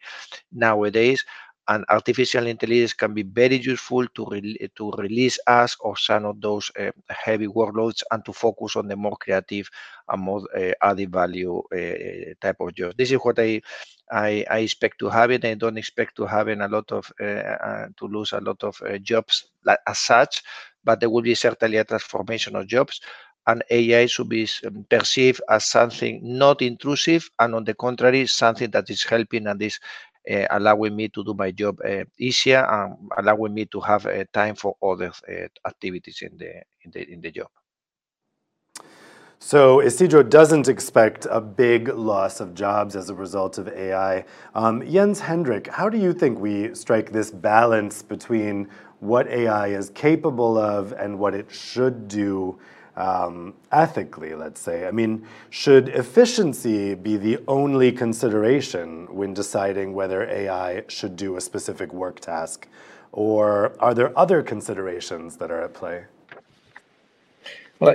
[0.52, 1.24] nowadays
[1.68, 6.40] and artificial intelligence can be very useful to, re to release us of some of
[6.40, 9.68] those uh, heavy workloads and to focus on the more creative
[10.08, 12.94] and more uh, added value uh, type of jobs.
[12.98, 13.62] This is what I,
[14.10, 15.44] I, I expect to have it.
[15.44, 19.46] I don't expect to having a lot of uh, to lose a lot of jobs
[19.86, 20.42] as such,
[20.84, 23.00] but there will be certainly a transformation of jobs
[23.46, 28.70] and AI should be um, perceived as something not intrusive and on the contrary, something
[28.70, 29.78] that is helping and is
[30.30, 34.24] uh, allowing me to do my job uh, easier and allowing me to have uh,
[34.32, 35.12] time for other
[35.66, 37.48] activities in the in the in the job.
[39.46, 44.24] So Isidro doesn't expect a big loss of jobs as a result of AI.
[44.54, 48.70] Um, Jens Henrik, how do you think we strike this balance between
[49.00, 52.58] what AI is capable of and what it should do
[52.96, 54.86] um, ethically, let's say?
[54.86, 61.40] I mean, should efficiency be the only consideration when deciding whether AI should do a
[61.40, 62.68] specific work task?
[63.12, 66.04] Or are there other considerations that are at play?
[67.80, 67.94] Well,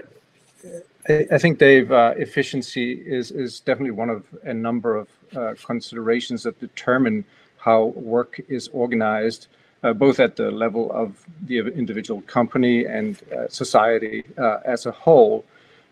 [1.08, 5.54] I, I think, Dave, uh, efficiency is, is definitely one of a number of uh,
[5.66, 7.26] considerations that determine
[7.58, 9.48] how work is organized
[9.84, 14.92] uh, both at the level of the individual company and uh, society uh, as a
[14.92, 15.46] whole.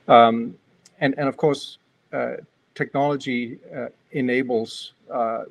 [0.08, 0.58] Um,
[1.00, 1.78] and, and of course,
[2.12, 2.34] uh,
[2.76, 5.44] technology uh, enables uh,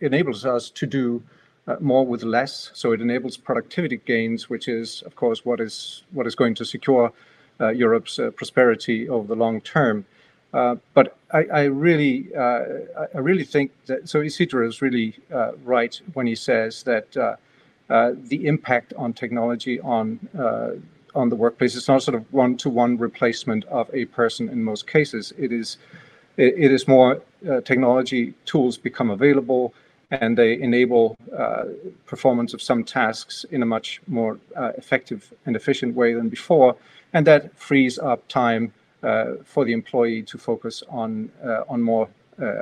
[0.00, 1.22] enables us to do
[1.78, 2.72] more with less.
[2.74, 6.64] So it enables productivity gains, which is, of course, what is what is going to
[6.64, 7.12] secure
[7.60, 10.04] Europe's prosperity over the long term.
[10.50, 15.14] but I, I really, I really think that so Isidro is really
[15.64, 17.38] right when he says that
[17.90, 20.70] uh, the impact on technology on uh,
[21.12, 21.74] on the workplace.
[21.74, 25.32] It's not sort of one-to-one replacement of a person in most cases.
[25.36, 25.76] It is
[26.36, 29.74] it, it is more uh, technology tools become available
[30.12, 31.64] and they enable uh,
[32.06, 36.76] performance of some tasks in a much more uh, effective and efficient way than before,
[37.12, 38.72] and that frees up time
[39.44, 41.30] for the employee to focus on
[41.68, 42.08] on more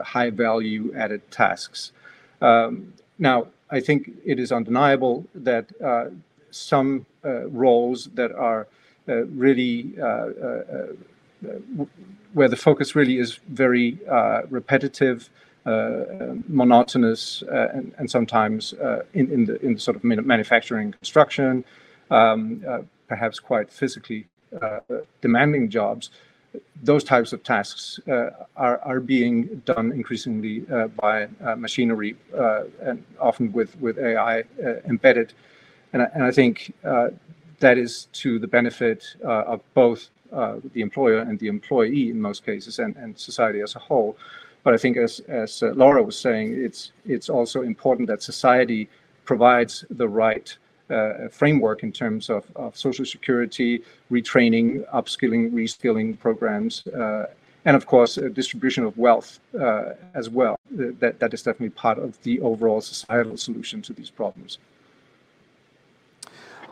[0.05, 1.93] high value added tasks.
[2.41, 6.07] Um, now, I think it is undeniable that uh,
[6.51, 8.67] some uh, roles that are
[9.09, 10.87] uh, really uh, uh,
[11.47, 11.85] uh,
[12.35, 13.99] where the focus really is very
[14.51, 15.31] repetitive,
[16.49, 18.75] monotonous, and, and, sometimes
[19.15, 21.65] in, in, the in the sort of manufacturing construction,
[22.11, 22.63] um,
[23.07, 24.27] perhaps quite physically
[25.23, 26.11] demanding jobs
[26.83, 32.65] those types of tasks uh, are, are being done increasingly uh, by uh, machinery uh,
[32.83, 35.33] and often with, with AI uh, embedded.
[35.93, 37.09] And I, and I think uh,
[37.61, 42.79] that is to the benefit of both the employer and the employee in most cases
[42.79, 44.17] and, and society as a whole.
[44.63, 48.89] But I think as, as Laura was saying, it's, it's also important that society
[49.25, 50.57] provides the right
[50.91, 57.27] uh, framework in terms of, of social security, retraining, upskilling, reskilling programs, uh,
[57.65, 60.59] and of course, distribution of wealth uh, as well.
[60.71, 64.59] That, that is definitely part of the overall societal solution to these problems.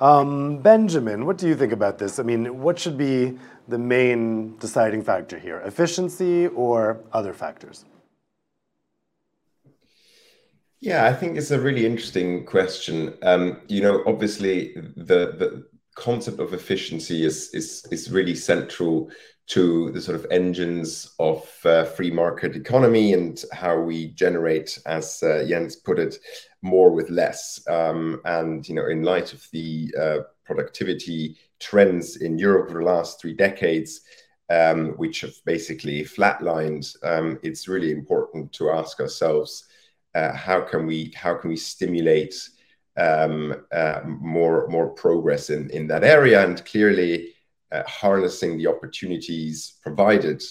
[0.01, 2.19] Um, Benjamin, what do you think about this?
[2.19, 5.61] I mean, what should be the main deciding factor here?
[5.61, 7.85] Efficiency or other factors?
[10.81, 13.15] Yeah, I think it's a really interesting question.
[13.23, 19.11] Um, you know, obviously, the the concept of efficiency is is is really central
[19.49, 25.23] to the sort of engines of uh, free market economy and how we generate, as
[25.23, 26.17] uh, Jens put it,
[26.63, 27.63] more with less.
[27.69, 32.85] Um, and you know, in light of the uh, productivity trends in Europe over the
[32.85, 34.03] last three decades,
[34.51, 39.65] um, which have basically flatlined, um, it's really important to ask ourselves
[40.33, 42.35] how can we how can we stimulate
[42.97, 47.35] um, uh, more more progress in in that area and clearly
[47.73, 50.43] uh, harnessing the opportunities provided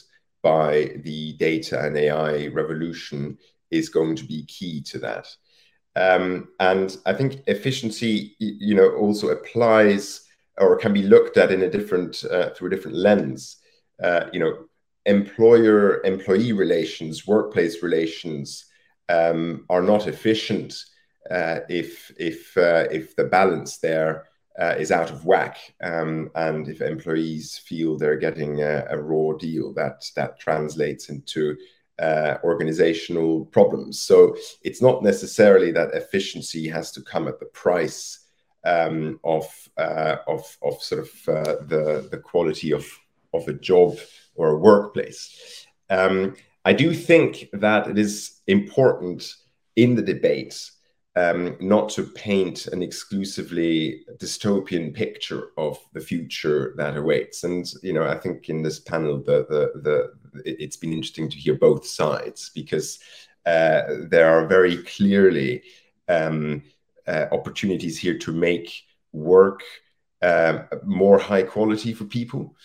[0.44, 3.38] by the data and AI revolution
[3.72, 5.28] is going to be key to that.
[5.96, 10.22] Um, and I think efficiency, you know, also applies
[10.58, 13.58] or can be looked at in a different uh, through a different lens.
[14.04, 14.66] Uh, you know,
[15.06, 18.66] employer employee relations, workplace relations
[19.10, 20.74] um, are not efficient
[21.30, 24.28] uh, if if uh, if the balance there
[24.60, 29.34] uh, is out of whack, um, and if employees feel they're getting a, a, raw
[29.34, 31.58] deal, that that translates into
[32.00, 34.02] uh, organizational problems.
[34.02, 38.20] So it's not necessarily that efficiency has to come at the price
[38.64, 39.46] um, of,
[39.78, 42.86] uh, of of sort of uh, the the quality of
[43.34, 43.98] of a job
[44.36, 45.66] or a workplace.
[45.90, 46.36] Um,
[46.66, 49.34] I do think that it is important
[49.76, 50.72] in the debate
[51.16, 57.44] um, not to paint an exclusively dystopian picture of the future that awaits.
[57.44, 60.14] And you know, I think in this panel, the the the
[60.44, 63.00] it's been interesting to hear both sides because
[63.46, 65.64] uh, there are very clearly
[66.10, 66.64] um,
[67.08, 69.62] uh, opportunities here to make work
[70.22, 72.56] uh, more high quality for people.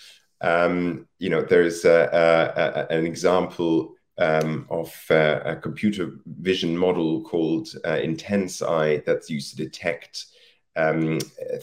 [0.40, 7.22] Um, you know, there's a, a, an example um, of uh, a computer vision model
[7.22, 10.26] called uh, IntensEye that's used to detect
[10.76, 11.18] um,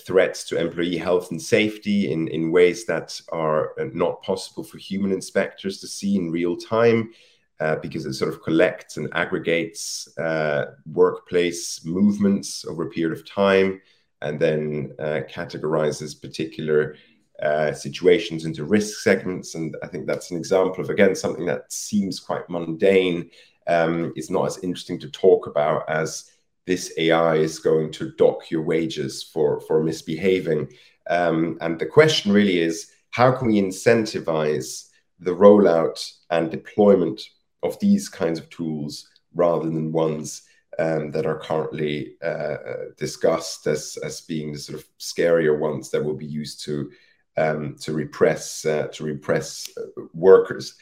[0.05, 5.11] threats to employee health and safety in, in ways that are not possible for human
[5.11, 7.11] inspectors to see in real time.
[7.59, 13.27] Uh, because it sort of collects and aggregates uh, workplace movements over a period of
[13.27, 13.81] time
[14.21, 16.95] and then uh, categorizes particular
[17.41, 19.55] uh, situations into risk segments.
[19.55, 23.29] And I think that's an example of, again, something that seems quite mundane.
[23.67, 26.31] Um, it's not as interesting to talk about as
[26.65, 30.71] this AI is going to dock your wages for, for misbehaving.
[31.09, 37.21] Um, and the question really is how can we incentivize the rollout and deployment
[37.63, 40.43] of these kinds of tools rather than ones
[40.79, 42.57] um, that are currently uh,
[42.97, 46.91] discussed as, as being the sort of scarier ones that will be used to
[47.37, 50.75] um, to repress uh, to repress uh, workers.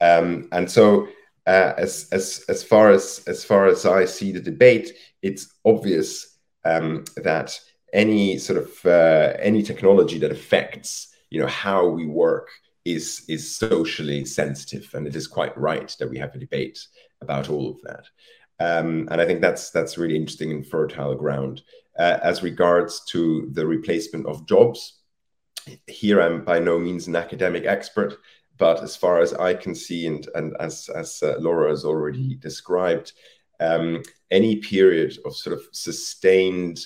[0.00, 1.08] Um, and so,
[1.46, 4.92] uh, as as as far as as far as I see the debate,
[5.22, 7.58] it's obvious um, that
[7.92, 12.48] any sort of uh, any technology that affects you know how we work
[12.84, 16.78] is is socially sensitive, and it is quite right that we have a debate
[17.20, 18.04] about all of that.
[18.60, 21.62] Um, and I think that's that's really interesting and fertile ground.
[21.98, 25.00] Uh, as regards to the replacement of jobs,
[25.86, 28.18] here I'm by no means an academic expert,
[28.58, 32.36] but as far as I can see, and, and as, as uh, Laura has already
[32.36, 33.12] described,
[33.60, 36.80] um, any period of sort of sustained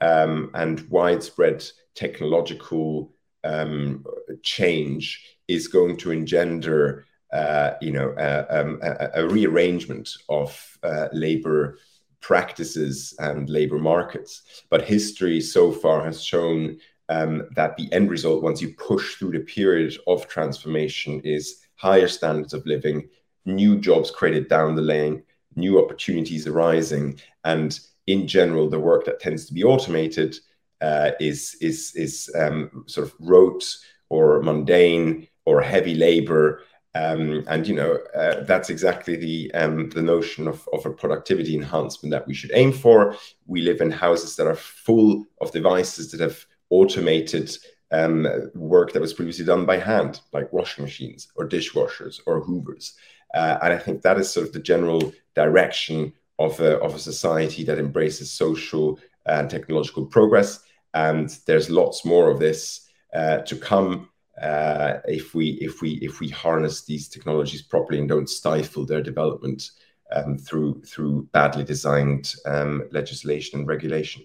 [0.00, 1.64] um, and widespread
[1.94, 3.12] technological
[3.44, 4.04] um,
[4.42, 8.10] change is going to engender, uh, you know,
[8.50, 11.78] um, a, a, rearrangement of uh, labor
[12.20, 14.42] practices and labor markets.
[14.70, 16.78] But history so far has shown
[17.12, 22.08] um, that the end result, once you push through the period of transformation, is higher
[22.08, 23.08] standards of living,
[23.44, 25.22] new jobs created down the lane,
[25.54, 30.36] new opportunities arising, and in general, the work that tends to be automated
[30.80, 33.64] uh, is is is um, sort of rote
[34.08, 36.62] or mundane or heavy labor.
[36.94, 41.54] Um, and you know uh, that's exactly the um, the notion of, of a productivity
[41.54, 43.16] enhancement that we should aim for.
[43.46, 44.56] We live in houses that are
[44.86, 47.48] full of devices that have automated
[47.92, 52.94] um, work that was previously done by hand, like washing machines or dishwashers or hoovers.
[53.34, 56.98] Uh, and I think that is sort of the general direction of a, of a
[56.98, 60.60] society that embraces social and technological progress.
[60.94, 64.08] And there's lots more of this uh, to come
[64.40, 69.02] uh, if we if we if we harness these technologies properly and don't stifle their
[69.02, 69.70] development
[70.10, 74.24] um, through through badly designed um, legislation and regulation.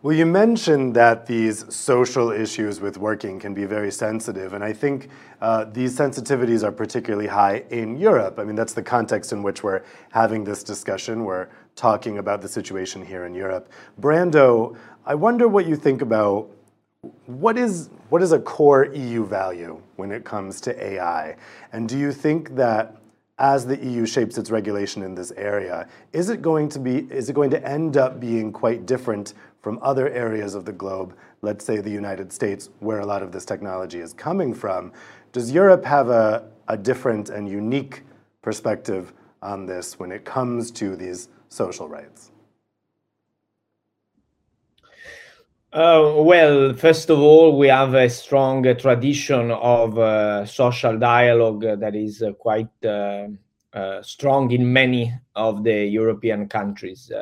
[0.00, 4.72] Well, you mentioned that these social issues with working can be very sensitive, and I
[4.72, 5.08] think
[5.40, 8.38] uh, these sensitivities are particularly high in Europe.
[8.38, 9.82] I mean, that's the context in which we're
[10.12, 11.24] having this discussion.
[11.24, 13.72] We're talking about the situation here in Europe.
[14.00, 16.48] Brando, I wonder what you think about
[17.26, 21.34] what is what is a core EU value when it comes to AI,
[21.72, 22.98] and do you think that
[23.38, 27.28] as the EU shapes its regulation in this area, is it going to be is
[27.28, 29.34] it going to end up being quite different
[29.68, 33.32] from other areas of the globe, let's say the United States, where a lot of
[33.32, 34.90] this technology is coming from.
[35.32, 38.02] Does Europe have a, a different and unique
[38.40, 39.12] perspective
[39.42, 42.30] on this when it comes to these social rights?
[45.70, 51.60] Uh, well, first of all, we have a strong uh, tradition of uh, social dialogue
[51.60, 53.26] that is uh, quite uh,
[53.74, 57.12] uh, strong in many of the European countries.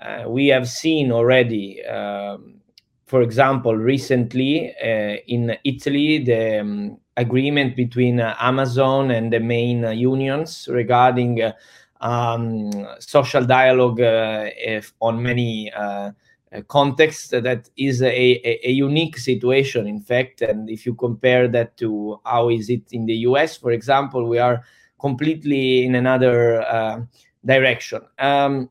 [0.00, 2.60] Uh, we have seen already, um,
[3.06, 9.82] for example, recently uh, in Italy, the um, agreement between uh, Amazon and the main
[9.98, 11.52] unions regarding
[12.00, 12.70] um,
[13.00, 14.00] social dialogue
[15.00, 15.72] on many
[16.68, 20.40] context that is a, a, a, unique situation in fact.
[20.40, 24.38] And if you compare that to how is it in the us for example we
[24.38, 24.64] are
[24.98, 27.00] completely in another uh,
[27.44, 28.02] direction.
[28.18, 28.70] Um,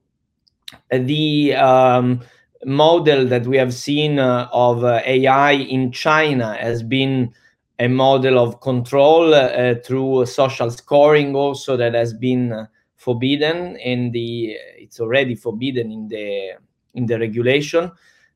[0.92, 2.22] the um,
[2.66, 7.32] model that we have seen uh, of uh, ai in china has been
[7.80, 14.58] a model of control uh, through social scoring also that has been forbidden in the
[14.78, 16.54] it's already forbidden in the
[16.96, 17.92] in the regulation.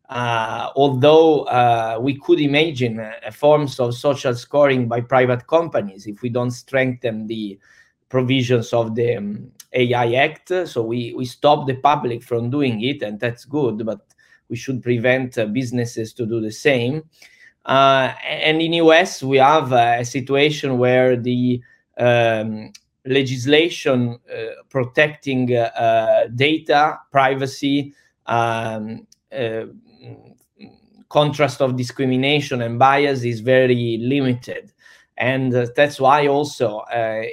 [0.08, 6.22] Uh, although uh, we could imagine uh, forms of social scoring by private companies if
[6.22, 7.58] we don't strengthen the
[8.10, 10.52] provisions of the um, AI Act.
[10.66, 14.02] So we, we stop the public from doing it, and that's good, but
[14.50, 17.04] we should prevent uh, businesses to do the same.
[17.66, 21.62] Uh, and in US, we have a situation where the
[21.98, 22.72] um,
[23.06, 24.36] legislation uh,
[24.70, 27.94] protecting data privacy
[28.26, 29.66] um, uh,
[31.10, 34.72] contrast of discrimination and bias is very limited.
[35.18, 37.24] And uh, that's why also uh,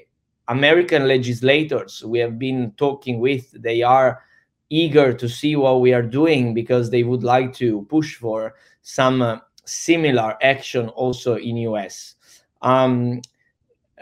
[0.48, 4.22] American legislators we have been talking with, they are
[4.70, 9.22] eager to see what we are doing because they would like to push for some
[9.22, 12.14] uh, similar action also in US.
[12.62, 13.20] Um,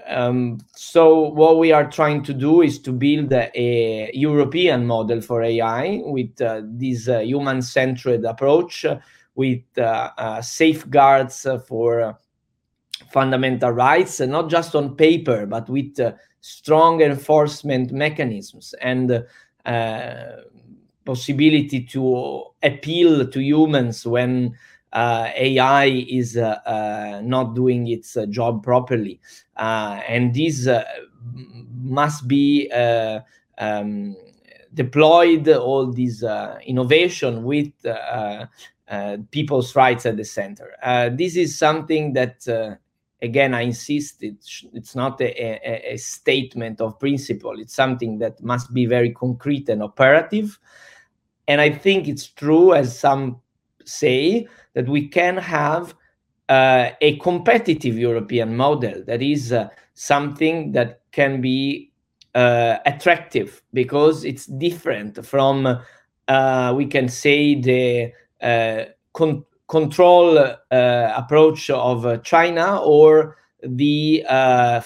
[0.07, 5.21] um, so what we are trying to do is to build a, a European model
[5.21, 8.99] for AI with uh, this uh, human-centered approach, uh,
[9.35, 12.17] with uh, uh, safeguards for
[13.11, 15.99] fundamental rights, not just on paper, but with
[16.47, 19.25] strong enforcement mechanisms and
[19.65, 20.25] uh,
[21.05, 24.57] possibility to appeal to humans when
[24.93, 29.21] uh, AI is uh, uh, not doing its uh, job properly,
[29.57, 30.69] uh, and this
[31.83, 32.71] must be
[33.59, 34.17] um,
[34.73, 35.49] deployed.
[35.49, 36.23] All this
[36.65, 37.73] innovation with
[39.33, 40.77] people's rights at the center.
[41.11, 42.47] this is something that
[43.23, 47.59] again i insist it's, it's not a, a, a, statement of principle.
[47.59, 50.59] It's something that must be very concrete and operative.
[51.49, 53.41] And i think it's true as some
[53.85, 55.95] say that we can have
[56.49, 61.93] uh, a competitive European model that is uh, something that can be
[62.35, 65.81] uh, attractive because it's different from,
[66.29, 68.13] uh, we can say, the
[68.43, 70.55] uh, con control uh,
[71.17, 74.25] approach of China or the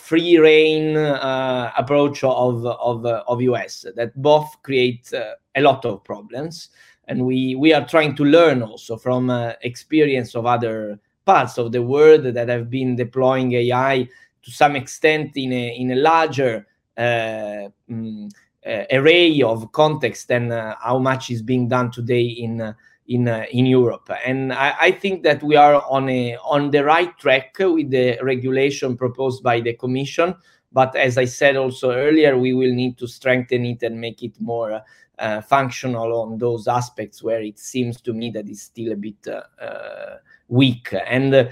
[0.00, 6.70] free reign approach of, of, of US that both create a lot of problems.
[7.08, 11.72] And we we are trying to learn also from uh, experience of other parts of
[11.72, 14.08] the world that have been deploying AI
[14.42, 16.66] to some extent in a in a larger
[16.96, 18.28] uh, um,
[18.66, 22.72] uh, array of context than uh, how much is being done today in uh,
[23.10, 24.08] in uh, in Europe.
[24.24, 28.18] And I, I, think that we are on a on the right track with the
[28.22, 30.36] regulation proposed by the Commission.
[30.72, 34.40] But as I said also earlier, we will need to strengthen it and make it
[34.40, 34.80] more
[35.18, 39.26] uh, functional on those aspects where it seems to me that it's still a bit
[39.26, 40.94] uh, uh weak.
[41.06, 41.44] And uh,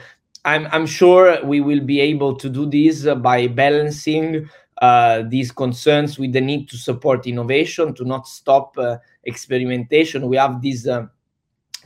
[0.45, 4.49] I'm, I'm sure we will be able to do this by balancing
[4.81, 8.77] uh, these concerns with the need to support innovation, to not stop
[9.25, 10.29] experimentation.
[10.29, 10.87] We have these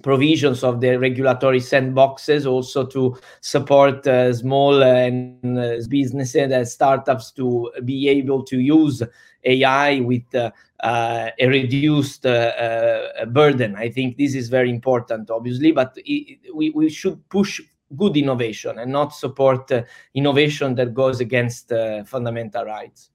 [0.02, 7.30] provisions of the regulatory sandboxes also to support uh, small and uh, businesses and startups
[7.32, 9.02] to be able to use
[9.44, 10.50] AI with uh,
[10.82, 13.76] uh, a reduced uh, uh, burden.
[13.76, 17.60] I think this is very important, obviously, but it, we, we should push
[17.96, 19.70] good innovation and not support
[20.14, 21.70] innovation that goes against
[22.06, 23.11] fundamental rights.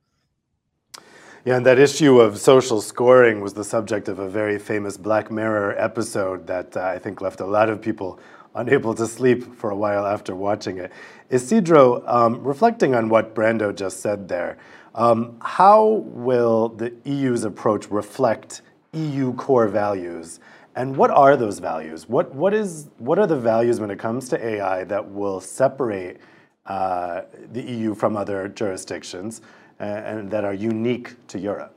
[1.47, 5.31] Yeah, and that issue of social scoring was the subject of a very famous Black
[5.31, 8.19] Mirror episode that uh, I think left a lot of people
[8.53, 10.91] unable to sleep for a while after watching it.
[11.29, 14.57] Isidro, um, reflecting on what Brando just said there,
[14.93, 20.41] um, how will the EU's approach reflect EU core values?
[20.75, 22.09] And what are those values?
[22.09, 26.17] What, what, is, what are the values when it comes to AI that will separate
[26.65, 27.21] uh,
[27.53, 29.39] the EU from other jurisdictions?
[29.79, 31.73] And that are unique to Europe?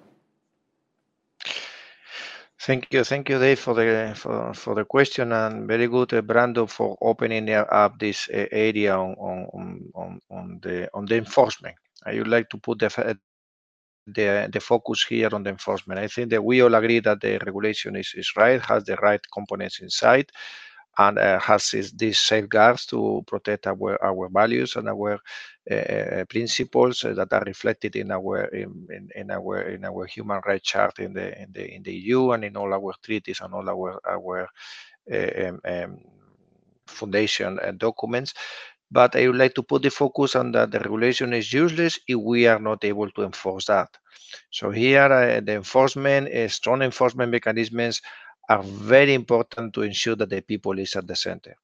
[2.63, 6.21] Thank you, thank you, Dave, for the for, for the question, and very good, uh,
[6.21, 11.77] Brando, for opening up this uh, area on, on on on the on the enforcement.
[12.05, 13.19] I would like to put the
[14.07, 16.01] the the focus here on the enforcement.
[16.01, 19.21] I think that we all agree that the regulation is is right, has the right
[19.33, 20.31] components inside,
[20.99, 25.19] and uh, has these safeguards to protect our our values and our
[25.71, 30.69] uh, principles that are reflected in our in, in, in, our in our human rights
[30.69, 33.69] chart in the in the in the EU and in all our treaties and all
[33.69, 34.49] our our
[35.13, 35.99] um, um,
[36.87, 38.35] foundation documents
[38.91, 42.17] but I would like to put the focus on that the regulation is useless if
[42.17, 43.89] we are not able to enforce that.
[44.51, 48.01] So here, uh, the enforcement, uh, strong enforcement mechanisms
[48.51, 51.57] are very important to ensure that the people is at the center.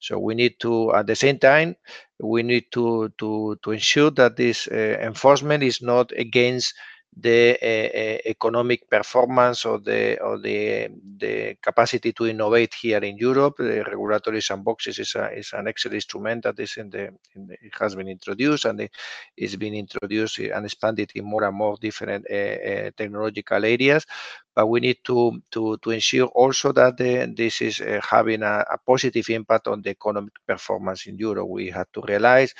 [0.00, 1.76] So we need to, at the same time,
[2.20, 6.74] we need to to to ensure that this uh, enforcement is not against
[7.20, 13.56] the uh, economic performance or the or the the capacity to innovate here in Europe.
[13.58, 17.54] The regulatory sandboxes is, a, is an excellent instrument that is in the, in the
[17.54, 18.92] it has been introduced and it
[19.36, 24.06] is being introduced and expanded in more and more different uh, uh, technological areas.
[24.54, 28.78] But we need to to to ensure also that the, this is having a, a
[28.78, 31.48] positive impact on the economic performance in Europe.
[31.48, 32.54] We have to realize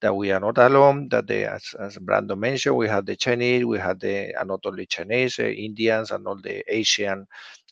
[0.00, 3.64] that we are not alone, that they, as, as Brando mentioned, we have the Chinese,
[3.64, 7.26] we have the, and not only Chinese, uh, Indians, and all the Asian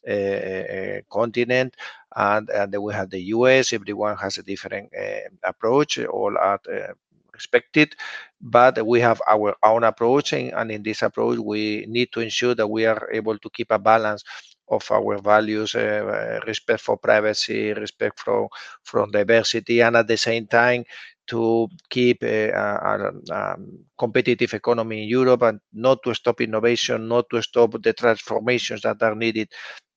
[0.09, 1.75] uh, uh, continent,
[2.17, 3.73] and, and then we have the US.
[3.73, 6.93] Everyone has a different uh, approach, all are uh,
[7.33, 7.95] respected,
[8.41, 12.55] but we have our own approach, and, and in this approach, we need to ensure
[12.55, 14.25] that we are able to keep a balance
[14.71, 18.49] of our values, uh, respect for privacy, respect for
[18.83, 20.85] from diversity, and at the same time
[21.29, 23.57] to keep a, a, a,
[23.99, 29.03] competitive economy in Europe and not to stop innovation, not to stop the transformations that
[29.03, 29.49] are needed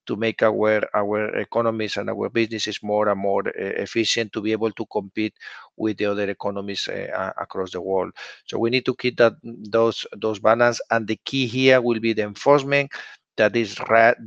[0.07, 3.51] to make our our economies and our businesses more and more uh,
[3.85, 5.33] efficient to be able to compete
[5.77, 8.11] with the other economies uh, across the world.
[8.45, 12.13] So we need to keep that those those balance, and the key here will be
[12.13, 12.91] the enforcement
[13.37, 13.75] that is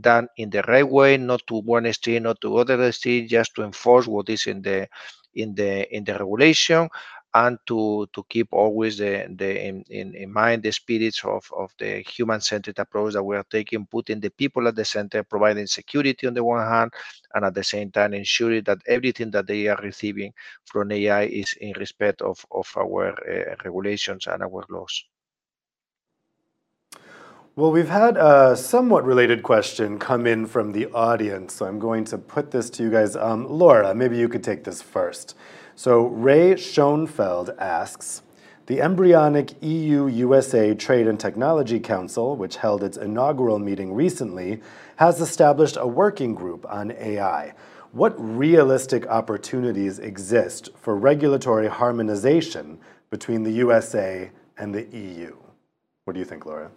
[0.01, 3.63] done in the right way, not to one extreme, not to other extreme, just to
[3.63, 4.89] enforce what is in the
[5.37, 6.89] in the in the regulation
[7.35, 11.73] and to to keep always the the in, in, in mind the spirits of of
[11.79, 16.27] the human-centered approach that we are taking putting the people at the center providing security
[16.27, 16.93] on the one hand
[17.35, 20.33] and at the same time ensuring that everything that they are receiving
[20.65, 25.05] from ai is in respect of of our uh, regulations and our laws
[27.57, 32.05] well, we've had a somewhat related question come in from the audience, so I'm going
[32.07, 33.15] to put this to you guys.
[33.15, 35.37] Um, Laura, maybe you could take this first.
[35.77, 38.23] So Ray Schoenfeld asks,
[38.67, 44.61] the embryonic EU-USA Trade and Technology Council, which held its inaugural meeting recently,
[44.97, 47.55] has established a working group on AI.
[47.93, 52.81] What realistic opportunities exist for regulatory harmonization
[53.11, 55.37] between the USA and the EU?
[56.05, 56.73] What do you think, Laura?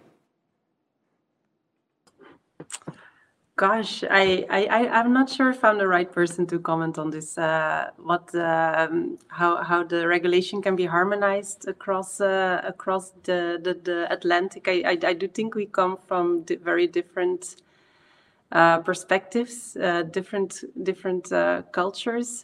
[3.58, 7.40] Gosh, I, I, I'm not sure if I'm the right person to comment on this.
[7.40, 13.74] Uh, what, um, how, how the regulation can be harmonized across uh, across the, the,
[13.84, 14.68] the Atlantic.
[14.68, 17.56] I, I, I, do think we come from very different
[18.52, 22.44] uh, perspectives, uh, different different uh, cultures.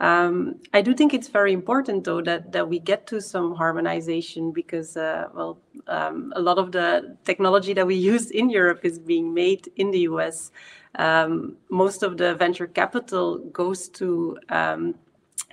[0.00, 4.52] Um, I do think it's very important, though, that, that we get to some harmonization
[4.52, 8.98] because, uh, well, um, a lot of the technology that we use in Europe is
[8.98, 10.52] being made in the US.
[10.94, 14.94] Um, most of the venture capital goes to um,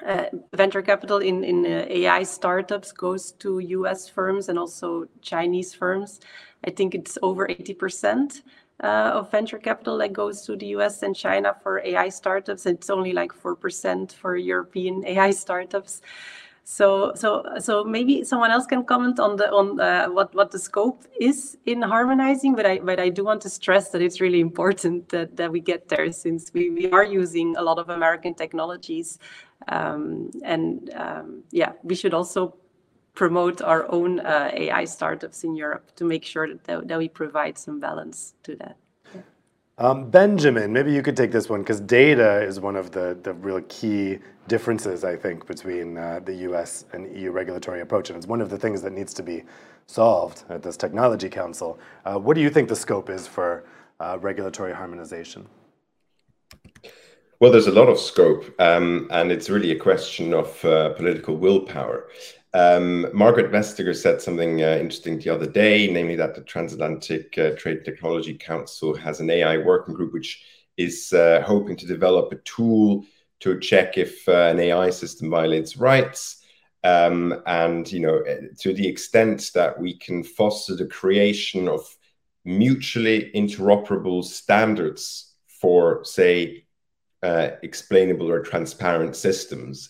[0.05, 5.73] uh, venture capital in, in uh, AI startups goes to US firms and also Chinese
[5.73, 6.19] firms.
[6.65, 8.41] I think it's over 80%
[8.83, 12.65] uh, of venture capital that goes to the US and China for AI startups.
[12.65, 16.01] It's only like 4% for European AI startups.
[16.67, 20.57] So, so, so maybe someone else can comment on the on uh, what what the
[20.57, 22.55] scope is in harmonizing.
[22.55, 25.59] But I but I do want to stress that it's really important that that we
[25.59, 29.19] get there since we, we are using a lot of American technologies,
[29.67, 32.55] um, and um, yeah, we should also
[33.15, 37.57] promote our own uh, AI startups in Europe to make sure that, that we provide
[37.57, 38.77] some balance to that.
[39.77, 43.33] Um, Benjamin, maybe you could take this one because data is one of the, the
[43.33, 48.09] real key differences, I think, between uh, the US and EU regulatory approach.
[48.09, 49.43] And it's one of the things that needs to be
[49.87, 51.77] solved at this Technology Council.
[52.05, 53.65] Uh, what do you think the scope is for
[53.99, 55.45] uh, regulatory harmonization?
[57.41, 61.35] Well, there's a lot of scope, um, and it's really a question of uh, political
[61.35, 62.07] willpower.
[62.55, 67.49] Um, Margaret Vestager said something uh, interesting the other day, namely that the Transatlantic uh,
[67.57, 70.41] Trade Technology Council has an AI working group which
[70.77, 73.03] is uh, hoping to develop a tool
[73.41, 76.45] to check if uh, an AI system violates rights.
[76.85, 78.23] Um, and you know,
[78.59, 81.85] to the extent that we can foster the creation of
[82.45, 86.63] mutually interoperable standards for, say,
[87.21, 89.89] uh, explainable or transparent systems.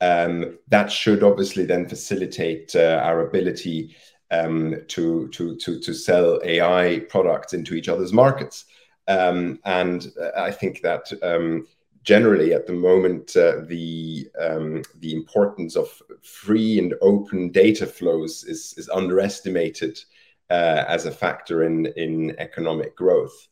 [0.00, 3.96] Um, that should obviously then facilitate uh, our ability
[4.30, 8.66] um, to, to, to, to sell AI products into each other's markets.
[9.08, 11.66] Um, and uh, I think that um,
[12.02, 15.88] generally at the moment, uh, the, um, the importance of
[16.22, 19.98] free and open data flows is, is underestimated
[20.50, 23.48] uh, as a factor in, in economic growth.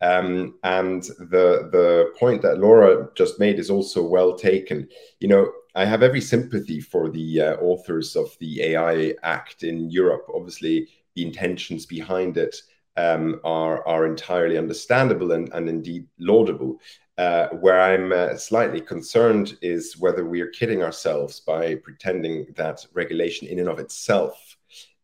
[0.00, 4.88] Um, and the the point that Laura just made is also well taken.
[5.20, 9.90] You know, I have every sympathy for the uh, authors of the AI Act in
[9.90, 10.26] Europe.
[10.32, 12.56] Obviously, the intentions behind it
[12.96, 16.80] um, are are entirely understandable and, and indeed laudable.
[17.16, 22.84] Uh, where I'm uh, slightly concerned is whether we are kidding ourselves by pretending that
[22.92, 24.56] regulation in and of itself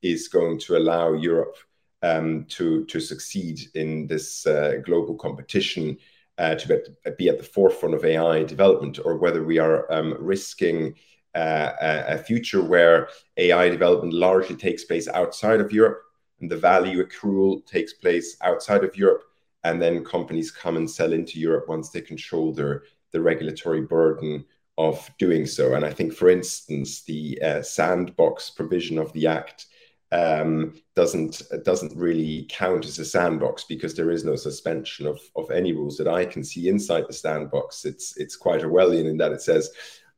[0.02, 1.56] is going to allow Europe
[2.02, 5.98] um, to to succeed in this uh, global competition,
[6.40, 6.82] uh, to
[7.18, 10.94] be, at the forefront of AI development, or whether we are um, risking
[11.34, 16.02] uh, a, a, future where AI development largely takes place outside of Europe
[16.40, 19.24] and the value accrual takes place outside of Europe,
[19.64, 24.44] and then companies come and sell into Europe once they can shoulder the regulatory burden
[24.78, 25.74] of doing so.
[25.74, 29.66] And I think, for instance, the uh, sandbox provision of the Act
[30.12, 35.50] um, doesn't doesn't really count as a sandbox because there is no suspension of, of
[35.50, 37.84] any rules that I can see inside the sandbox.
[37.84, 39.70] It's it's quite Orwellian in that it says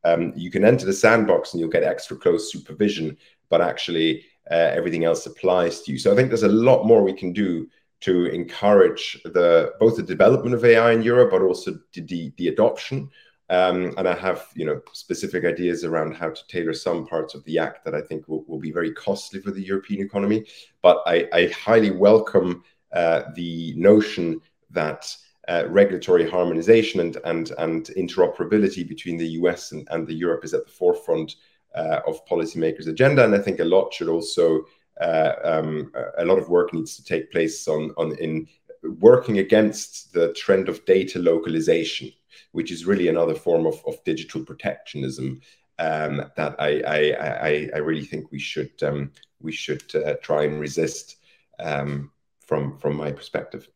[0.03, 3.17] um, you can enter the sandbox and you'll get extra close supervision,
[3.49, 5.99] but actually uh, everything else applies to you.
[5.99, 7.67] So I think there's a lot more we can do
[8.01, 13.09] to encourage the both the development of AI in Europe, but also the, the adoption
[13.49, 17.43] um, and I have, you know, specific ideas around how to tailor some parts of
[17.43, 20.45] the act that I think will, will be very costly for the European economy.
[20.81, 22.63] But I, I highly welcome
[22.93, 24.39] uh, the notion
[24.71, 25.15] that
[25.49, 30.53] uh, regulatory harmonization and, and, and interoperability between the US and, and the Europe is
[30.53, 31.35] at the forefront
[31.75, 33.25] uh, of policymakers' agenda.
[33.25, 34.63] And I think a lot should also,
[35.01, 38.47] uh, um, a lot of work needs to take place on, on in
[38.83, 42.11] working against the trend of data localization
[42.53, 45.41] which is really another form of, of digital protectionism
[45.79, 46.99] um, that I, I,
[47.47, 49.11] I, I, really think we should um,
[49.41, 51.17] we should uh, try and resist
[51.59, 52.11] um,
[52.45, 53.67] from from my perspective.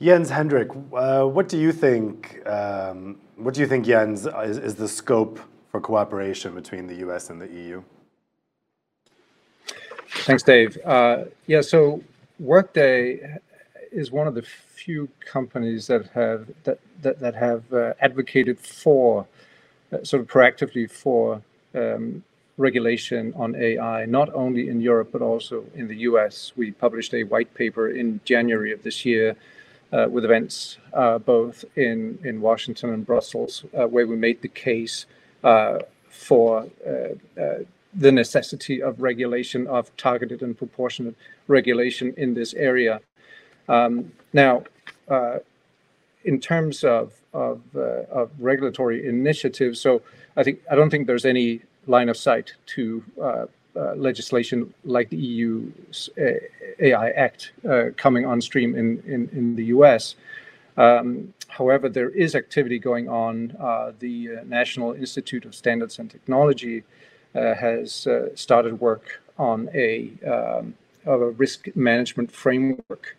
[0.00, 2.46] Jens Henrik, uh, what do you think?
[2.46, 5.38] Um, what do you think, Jens, is, is the scope
[5.70, 7.30] for cooperation between the U.S.
[7.30, 7.82] and the EU?
[10.08, 10.76] Thanks, Dave.
[10.84, 12.02] Uh, yeah, so
[12.44, 13.38] Workday
[13.90, 19.26] is one of the few companies that have that that, that have uh, advocated for
[19.90, 21.40] uh, sort of proactively for
[21.74, 22.22] um,
[22.58, 26.52] regulation on AI, not only in Europe but also in the US.
[26.54, 29.36] We published a white paper in January of this year
[29.90, 34.48] uh, with events uh, both in in Washington and Brussels, uh, where we made the
[34.48, 35.06] case
[35.42, 35.78] uh,
[36.10, 36.68] for
[37.94, 41.14] the necessity of regulation of targeted and proportionate
[41.48, 43.00] regulation in this area.
[43.68, 44.64] Um, now,
[45.08, 45.38] uh,
[46.24, 50.02] in terms of of, uh, of, regulatory initiatives, so
[50.36, 55.10] I think I don't think there's any line of sight to uh, uh legislation like
[55.10, 55.70] the EU
[56.80, 60.14] AI Act uh, coming on stream in in, in the U.S.
[60.76, 63.56] Um, however, there is activity going on.
[63.60, 66.84] Uh, the National Institute of Standards and Technology
[67.34, 70.74] has started work on a, um,
[71.06, 73.16] of a risk management framework.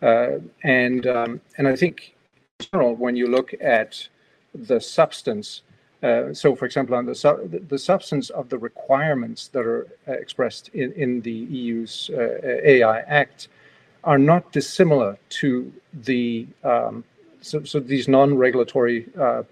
[0.00, 2.14] Uh, and um, and I think
[2.60, 4.08] in general, when you look at
[4.54, 5.62] the substance,
[6.02, 10.12] uh, so for example, on the, su- the substance of the requirements that are uh,
[10.12, 13.48] expressed in, in the EU's uh, AI Act
[14.04, 17.04] are not dissimilar to the um,
[17.40, 19.42] so, so these non-regulatory uh, uh,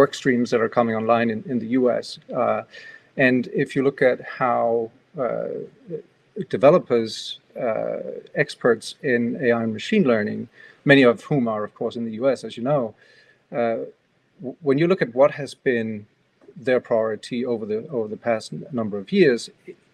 [0.00, 2.18] work streams that are coming online in, in the US.
[3.16, 4.90] and if you look at how
[6.48, 7.98] developers uh,
[8.34, 10.48] experts in AI and machine learning,
[10.84, 12.94] many of whom are, of course, in the US, as you know,
[13.54, 13.78] uh,
[14.60, 16.06] when you look at what has been
[16.54, 19.50] their priority over the over the past number of years,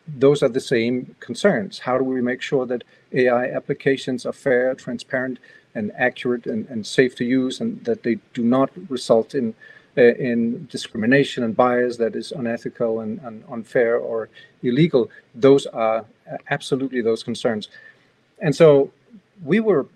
[0.06, 1.80] those are the same concerns.
[1.80, 2.82] How do we make sure that
[3.12, 5.38] AI applications are fair, transparent,
[5.74, 9.54] and accurate and, and safe to use, and that they do not result in
[9.98, 14.30] uh, in discrimination and bias that is unethical and, and, unfair or
[14.62, 15.10] illegal.
[15.34, 16.06] Those are
[16.50, 17.68] absolutely those concerns.
[18.40, 18.90] And so
[19.44, 19.86] we were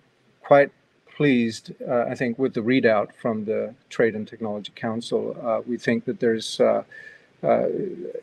[0.43, 0.71] quite
[1.17, 5.37] pleased, uh, I think, with the readout from the Trade and Technology Council.
[5.43, 6.83] Uh, we think that there's uh,
[7.43, 7.67] uh,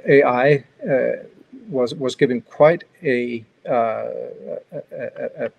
[0.06, 1.24] AI uh,
[1.70, 4.06] was was given quite a, a,
[4.91, 5.51] a,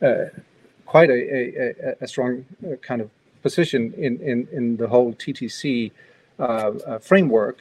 [0.00, 0.30] a
[0.86, 3.10] quite a, a, a strong uh, kind of
[3.42, 5.92] position in, in, in the whole TTC
[6.38, 7.58] uh, uh, framework.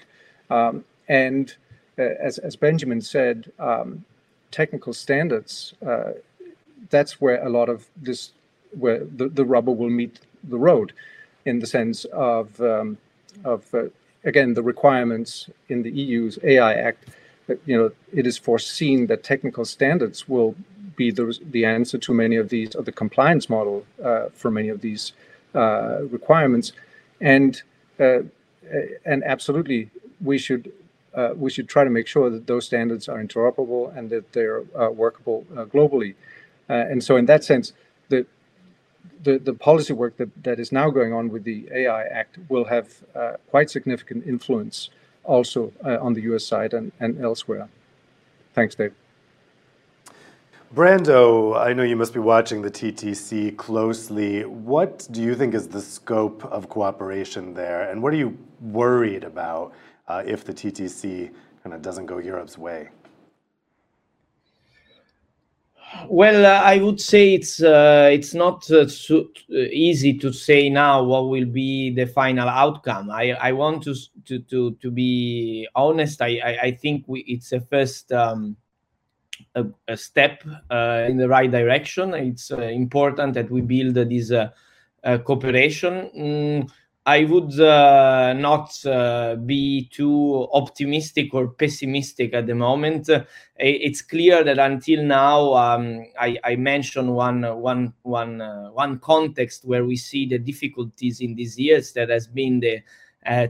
[0.49, 1.53] Um, and
[1.97, 4.05] as, as Benjamin said, um,
[4.51, 5.73] technical standards,
[6.89, 8.31] that's where a lot of this,
[8.71, 10.93] where the, the rubber will meet the road
[11.45, 12.97] in the sense of, um,
[13.43, 13.83] of uh,
[14.23, 17.09] again, the requirements in the EU's AI Act.
[17.65, 20.55] You know, it is foreseen that technical standards will
[20.95, 24.69] be the, the answer to many of these, or the compliance model uh, for many
[24.69, 25.13] of these
[25.53, 26.73] uh, requirements.
[27.21, 27.61] And
[27.99, 28.19] uh,
[29.05, 29.89] and absolutely,
[30.21, 30.71] we should
[31.13, 34.63] uh, we should try to make sure that those standards are interoperable and that they're
[34.75, 36.15] uh, workable uh, globally.
[36.67, 37.73] and so, in that sense,
[38.09, 38.25] the
[39.23, 42.65] the, the policy work that, that is now going on with the AI Act will
[42.65, 42.87] have
[43.49, 44.89] quite significant influence
[45.23, 47.69] also on the US side and, and elsewhere.
[48.53, 48.93] Thanks, Dave.
[50.75, 54.43] Brando, I know you must be watching the TTC closely.
[54.43, 59.23] What do you think is the scope of cooperation there, and what are you worried
[59.23, 59.71] about
[60.09, 61.31] uh, if the TTC
[61.63, 62.89] kind of doesn't go Europe's way?
[66.09, 70.67] Well, uh, I would say it's uh, it's not uh, so uh, easy to say
[70.67, 73.11] now what will be the final outcome.
[73.11, 73.95] I, I want to
[74.25, 76.21] to to to be honest.
[76.21, 78.11] I I, I think we, it's a first.
[78.11, 78.57] Um,
[79.55, 82.13] a, a step uh, in the right direction.
[82.13, 84.49] It's uh, important that we build this uh,
[85.19, 86.09] cooperation.
[86.17, 86.71] Mm,
[87.07, 93.09] I would uh, not uh, be too optimistic or pessimistic at the moment.
[93.09, 93.25] Uh,
[93.57, 98.39] it's clear that until now, um, I, I, mentioned one, one, one,
[98.73, 102.81] one context where we see the difficulties in these years that has been the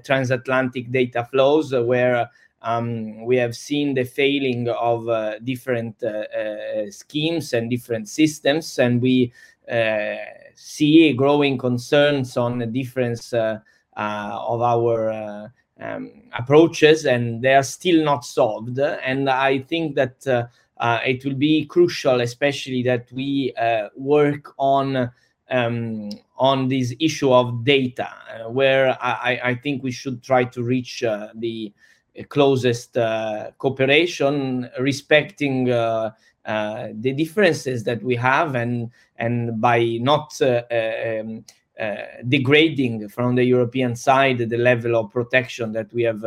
[0.03, 2.29] transatlantic data flows, where
[2.65, 8.79] um, we have seen the failing of uh, different uh, uh, schemes and different systems,
[8.79, 9.31] and we
[9.71, 10.15] uh,
[10.55, 13.59] see growing concerns on the difference uh,
[13.95, 18.79] of our um, approaches, and they are still not solved.
[18.79, 20.49] And I think that
[21.05, 23.53] it will be crucial, especially that we
[23.95, 25.11] work on.
[25.47, 30.63] Um, on this issue of data, uh, where I, I, think we should try to
[30.63, 31.71] reach uh, the
[32.23, 36.11] closest uh, cooperation, respecting uh,
[36.45, 41.43] uh, the differences that we have, and and by not um,
[42.29, 46.23] degrading from the European side the level of protection that we have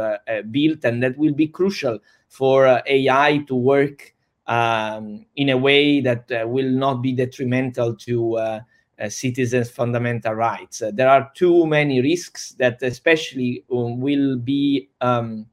[0.50, 4.14] built, and that will be crucial for AI to work
[4.48, 8.60] um, in a way that uh, will not be detrimental to uh,
[8.98, 10.82] uh, citizens' fundamental rights.
[10.94, 15.46] there are too many risks that, especially, um, will be um,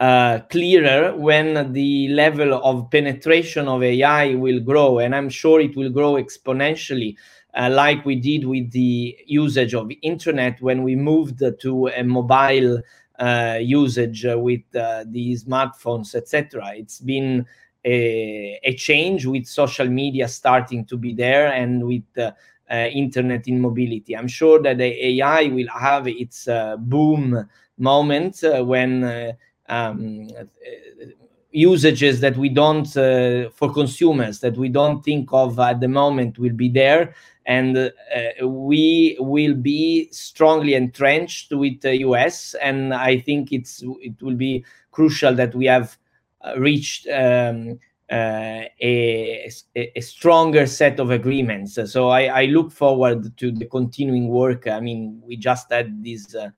[0.00, 5.76] uh, clearer when the level of penetration of AI will grow, and I'm sure it
[5.76, 7.16] will grow exponentially,
[7.54, 12.82] uh, like we did with the usage of internet when we moved to a mobile
[13.18, 16.74] uh, usage with uh, the smartphones, etc.
[16.76, 17.46] It's been
[17.82, 22.32] a, a, change with social media starting to be there and with uh,
[22.68, 24.14] internet in mobility.
[24.14, 26.46] I'm sure that the AI will have its
[26.78, 29.34] boom moment when
[29.68, 30.28] um,
[31.50, 36.38] usages that we don't uh, for consumers that we don't think of at the moment
[36.38, 37.14] will be there
[37.46, 44.20] and uh, we will be strongly entrenched with the US and I think it's it
[44.20, 45.96] will be crucial that we have
[46.44, 47.78] uh, reached um,
[48.10, 51.76] uh, a, a, stronger set of agreements.
[51.90, 54.68] So I, I, look forward to the continuing work.
[54.68, 56.50] I mean, we just had this uh,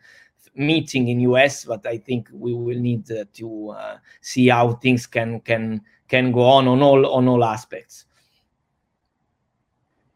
[0.58, 5.06] meeting in US, but I think we will need uh, to uh, see how things
[5.06, 8.04] can can can go on on all on all aspects.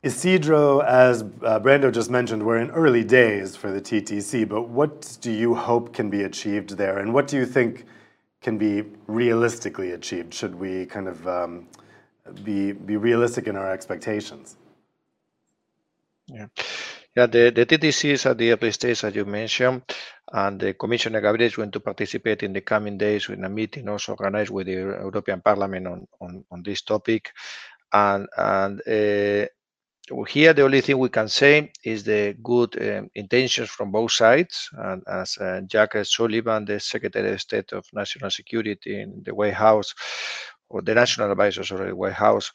[0.03, 5.17] Isidro, as uh, Brando just mentioned, we're in early days for the TTC, but what
[5.21, 7.87] do you hope can be achieved there, and what do you think
[8.41, 10.35] can be realistically achieved?
[10.35, 11.69] Should we kind of um,
[12.43, 14.57] be be realistic in our expectations?
[16.27, 16.47] Yeah.
[17.15, 19.83] Yeah, the, the TTC is at the early stage, as you mentioned,
[20.33, 24.13] and Commissioner Gabriel is going to participate in the coming days in a meeting also
[24.13, 27.33] organized with the European Parliament on, on, on this topic.
[27.93, 29.47] And, and uh,
[30.27, 34.71] here, the only thing we can say is the good um, intentions from both sides.
[34.73, 39.55] And as uh, Jack Sullivan, the Secretary of State of National Security in the White
[39.55, 39.95] House,
[40.73, 42.51] or the national advisors of the White House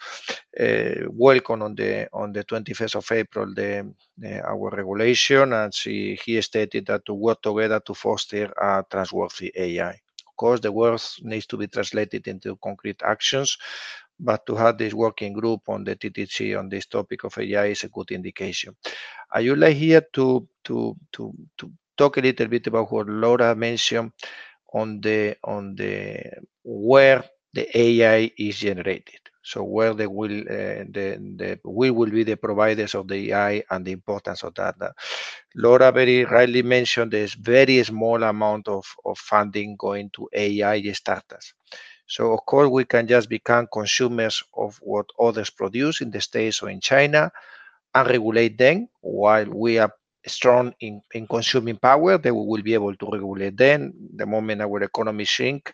[0.60, 6.20] uh, welcome on the on the 21st of April the, the our regulation, and she,
[6.26, 9.92] he stated that to work together to foster a trustworthy AI.
[9.92, 13.58] Of course, the words needs to be translated into concrete actions,
[14.20, 17.84] but to have this working group on the TTC on this topic of AI is
[17.84, 18.76] a good indication.
[19.32, 23.56] I would like here to to to to talk a little bit about what Laura
[23.56, 24.12] mentioned
[24.74, 26.24] on the on the
[26.64, 29.20] where the AI is generated.
[29.44, 33.64] So where the will uh, the the we will be the providers of the AI
[33.72, 34.76] and the importance of that.
[35.56, 41.54] Laura very rightly mentioned there's very small amount of, of funding going to AI startups.
[42.08, 46.64] So of course we can just become consumers of what others produce in the States
[46.64, 47.32] or in China
[47.96, 49.92] and regulate them while we are
[50.28, 53.94] strong in, in consuming power, then we will be able to regulate them.
[54.16, 55.74] The moment our economy shrink,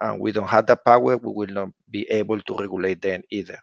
[0.00, 3.58] and we don't have the power, we will not be able to regulate them either.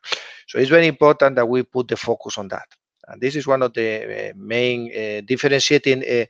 [0.47, 2.67] So it's very important that we put the focus on that.
[3.07, 6.25] And this is one of the uh, main uh, differentiating uh,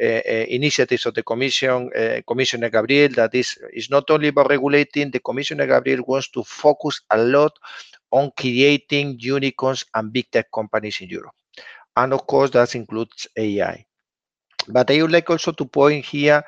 [0.00, 1.90] initiatives of the Commission,
[2.26, 7.02] Commissioner Gabriel, that is, is not only about regulating, the Commissioner Gabriel wants to focus
[7.10, 7.52] a lot
[8.10, 11.34] on creating unicorns and big tech companies in Europe.
[11.96, 13.84] And of course, that includes AI.
[14.68, 16.42] But I would like also to point here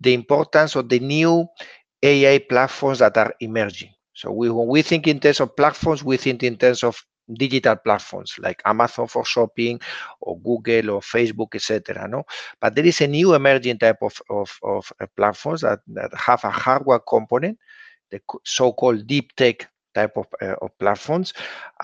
[0.00, 1.46] the importance of the new
[2.02, 3.90] AI platforms that are emerging.
[4.14, 7.00] So we, when we think in terms of platforms, we think in terms of
[7.34, 9.80] digital platforms like Amazon for shopping
[10.20, 12.08] or Google or Facebook, etc.
[12.08, 12.24] No,
[12.60, 16.42] but there is a new emerging type of of, of uh, platforms that, that have
[16.44, 17.58] a hardware component,
[18.10, 21.32] the so-called deep tech type of, uh, of platforms.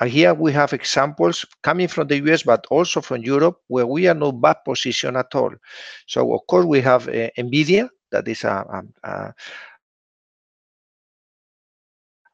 [0.01, 4.07] And here we have examples coming from the US, but also from Europe, where we
[4.09, 5.53] are not bad position at all.
[6.07, 9.35] So of course we have uh, NVIDIA, that is a, a, a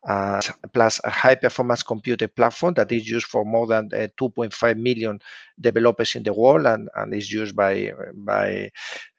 [0.08, 0.40] uh,
[0.72, 5.20] plus a high performance computer platform that is used for more than uh, 2.5 million
[5.60, 8.70] developers in the world and, and is used by by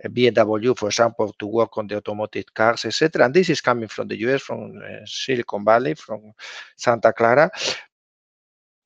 [0.08, 3.26] BMW, for example, to work on the automotive cars, etc.
[3.26, 6.34] And this is coming from the US, from uh, Silicon Valley, from
[6.76, 7.52] Santa Clara.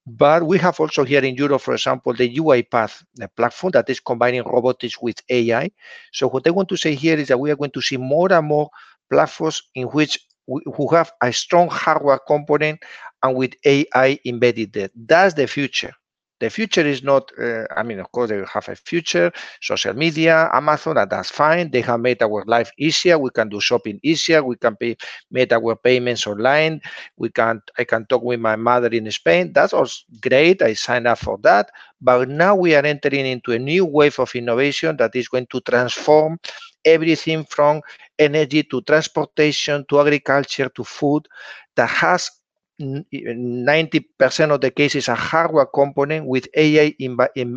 [0.07, 3.99] But we have also here in Europe, for example, the UiPath the platform that is
[3.99, 5.71] combining robotics with AI.
[6.11, 8.31] So what I want to say here is that we are going to see more
[8.31, 8.69] and more
[9.09, 12.79] platforms in which who have a strong hardware component
[13.23, 14.89] and with AI embedded there.
[14.95, 15.93] That's the future.
[16.39, 19.31] The future is not, uh, I mean, of course, they have a future,
[19.61, 21.71] social media, Amazon, and that's fine.
[21.71, 23.17] They have made our life easier.
[23.17, 24.43] We can do shopping easier.
[24.43, 24.97] We can pay,
[25.31, 26.81] make our payments online.
[27.17, 29.53] We can, I can talk with my mother in Spain.
[29.53, 29.87] That's all
[30.21, 30.61] great.
[30.61, 31.69] I signed up for that.
[32.01, 35.61] But now we are entering into a new wave of innovation that is going to
[35.61, 36.37] transform
[36.85, 37.81] everything from
[38.19, 41.27] energy to transportation to agriculture to food
[41.75, 42.31] that has
[42.79, 46.93] 90% of the cases a hardware component with AI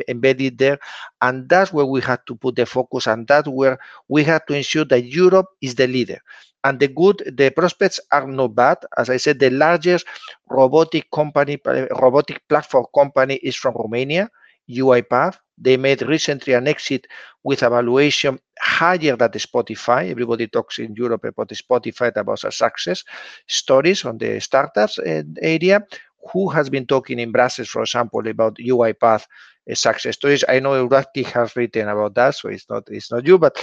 [0.09, 0.78] embedded there.
[1.20, 3.06] And that's where we had to put the focus.
[3.06, 3.78] And that's where
[4.09, 6.20] we had to ensure that Europe is the leader.
[6.64, 8.78] And the good, the prospects are not bad.
[8.96, 10.06] As I said, the largest
[10.50, 14.30] robotic company, eh, robotic platform company is from Romania,
[14.69, 15.39] UiPath.
[15.57, 17.07] They made recently an exit
[17.43, 20.11] with a valuation higher than Spotify.
[20.11, 23.05] Everybody talks in Europe about Spotify about a success
[23.47, 25.85] stories on the startups uh, area.
[26.33, 29.25] Who has been talking in Brussels, for example, about UiPath
[29.71, 30.45] uh, success stories?
[30.49, 33.57] I know EURACTIV has written about that, so it's not it's not you, but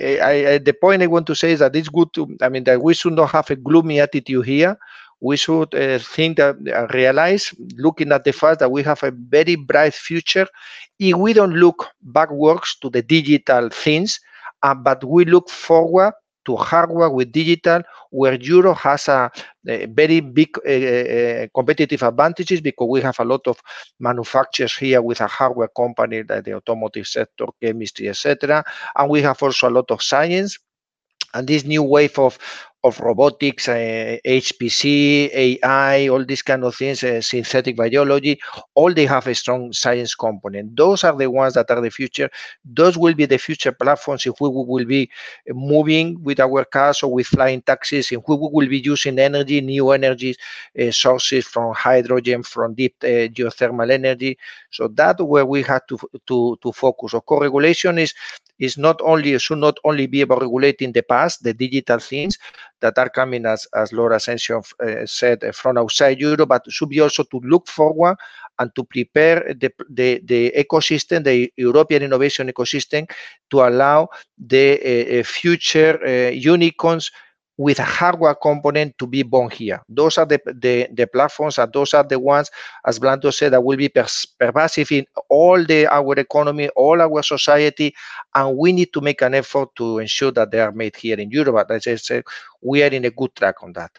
[0.00, 2.36] uh, I, I, the point I want to say is that it's good to.
[2.42, 4.76] I mean that we should not have a gloomy attitude here
[5.20, 9.10] we should uh, think that uh, realize looking at the fact that we have a
[9.10, 10.46] very bright future.
[10.98, 14.20] If we don't look backwards to the digital things
[14.62, 16.12] uh, but we look forward
[16.46, 19.30] to hardware with digital where Europe has a,
[19.68, 23.60] a very big uh, uh, competitive advantages because we have a lot of
[23.98, 28.64] manufacturers here with a hardware company like the automotive sector chemistry etc
[28.96, 30.58] and we have also a lot of science.
[31.32, 32.38] And this new wave of
[32.82, 38.40] of robotics, uh, HPC, AI, all these kind of things, uh, synthetic biology,
[38.74, 40.76] all they have a strong science component.
[40.76, 42.30] Those are the ones that are the future.
[42.64, 45.10] Those will be the future platforms if we will be
[45.48, 49.90] moving with our cars or with flying taxis, if we will be using energy, new
[49.90, 50.34] energy
[50.80, 54.38] uh, sources from hydrogen, from deep geothermal energy.
[54.70, 57.14] So that's where we have to, to, to focus.
[57.14, 58.14] Of course, regulation is
[58.60, 62.38] is not only should not only be about regulating the past, the digital things
[62.80, 66.90] that are coming, as as Laura Asensio uh, said, uh, from outside Europe, but should
[66.90, 68.16] be also to look forward
[68.58, 73.10] and to prepare the, the, the ecosystem, the European innovation ecosystem,
[73.50, 74.08] to allow
[74.38, 77.10] the uh, uh future uh, unicorns
[77.60, 79.82] with a hardware component to be born here.
[79.86, 82.50] Those are the, the, the platforms and those are the ones,
[82.86, 87.94] as Brando said, that will be pervasive in all the our economy, all our society,
[88.34, 91.30] and we need to make an effort to ensure that they are made here in
[91.30, 91.56] Europe.
[91.68, 92.24] But as I said,
[92.62, 93.90] we are in a good track on that.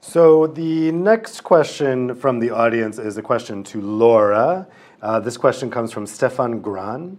[0.00, 4.66] So the next question from the audience is a question to Laura.
[5.00, 7.16] Uh, this question comes from Stefan Gran.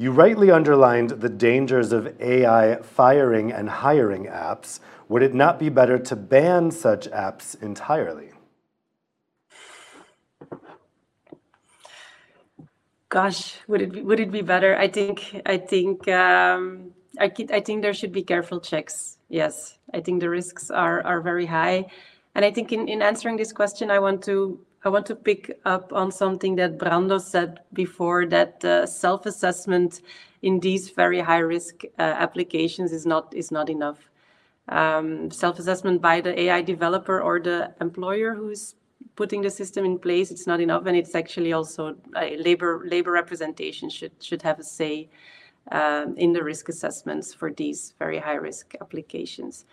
[0.00, 4.78] You rightly underlined the dangers of AI firing and hiring apps.
[5.08, 8.30] Would it not be better to ban such apps entirely?
[13.08, 14.76] Gosh, would it be, would it be better?
[14.76, 19.18] I think I think um, I, I think there should be careful checks.
[19.28, 21.86] Yes, I think the risks are are very high,
[22.36, 25.58] and I think in, in answering this question, I want to I want to pick
[25.64, 30.02] up on something that Brando said before that uh, self-assessment
[30.42, 33.98] in these very high-risk uh, applications is not is not enough.
[34.68, 38.74] Um, self-assessment by the AI developer or the employer who's
[39.16, 43.10] putting the system in place it's not enough and it's actually also uh, labor labor
[43.10, 45.08] representation should should have a say
[45.72, 49.64] um, in the risk assessments for these very high risk applications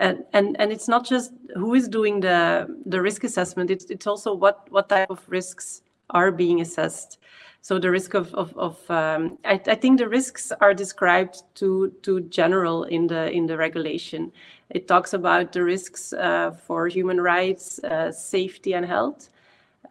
[0.00, 4.06] and and and it's not just who is doing the the risk assessment it's it's
[4.06, 7.18] also what what type of risks are being assessed.
[7.60, 11.92] So the risk of of, of um, I, I think the risks are described too
[12.02, 14.32] too general in the in the regulation.
[14.70, 19.28] It talks about the risks uh, for human rights uh, safety and health.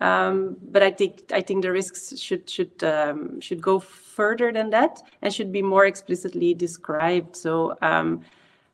[0.02, 4.70] Um, but I think I think the risks should should um, should go further than
[4.70, 7.36] that and should be more explicitly described.
[7.36, 8.22] So um,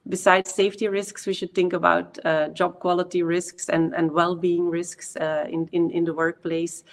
[0.07, 5.15] besides safety risks, we should think about uh, job quality risks and, and well-being risks
[5.17, 6.83] uh, in, in, in the workplace.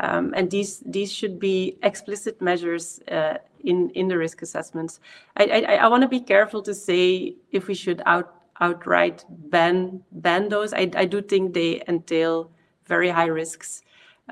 [0.00, 5.00] Um, and these these should be explicit measures uh, in in the risk assessments.
[5.36, 10.02] I I, I want to be careful to say if we should out outright ban
[10.12, 10.74] ban those.
[10.74, 12.50] I, I do think they entail
[12.84, 13.82] very high risks,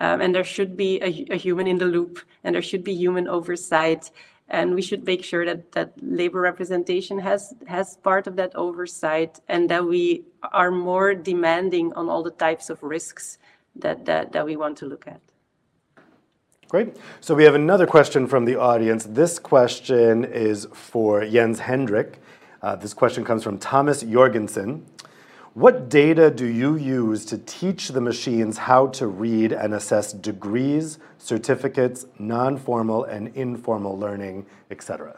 [0.01, 2.93] um, and there should be a, a human in the loop, and there should be
[2.95, 4.11] human oversight
[4.49, 9.41] and we should make sure that that labor representation has has part of that oversight
[9.49, 13.39] and that we are more demanding on all the types of risks
[13.77, 15.21] that that, that we want to look at
[16.69, 16.97] Great.
[17.21, 19.05] So we have another question from the audience.
[19.05, 22.21] This question is for Jens Henrik.
[22.63, 24.85] Uh, this question comes from Thomas Jorgensen.
[25.55, 30.99] What data do you use to teach the machines how to read and assess degrees,
[31.19, 35.17] certificates, non-formal and informal learning, etc.?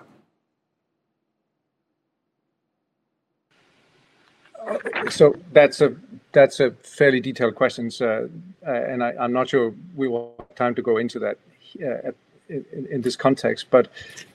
[5.09, 5.97] So that's a
[6.33, 8.27] that's a fairly detailed question, uh,
[8.63, 11.39] and I, am not sure we will have time to go into that
[11.83, 12.11] uh,
[12.51, 13.69] in, in, this context.
[13.71, 13.89] But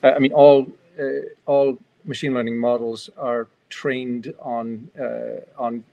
[0.03, 0.65] uh, I mean, all
[0.99, 1.03] uh,
[1.45, 5.83] all machine learning models are trained on uh, on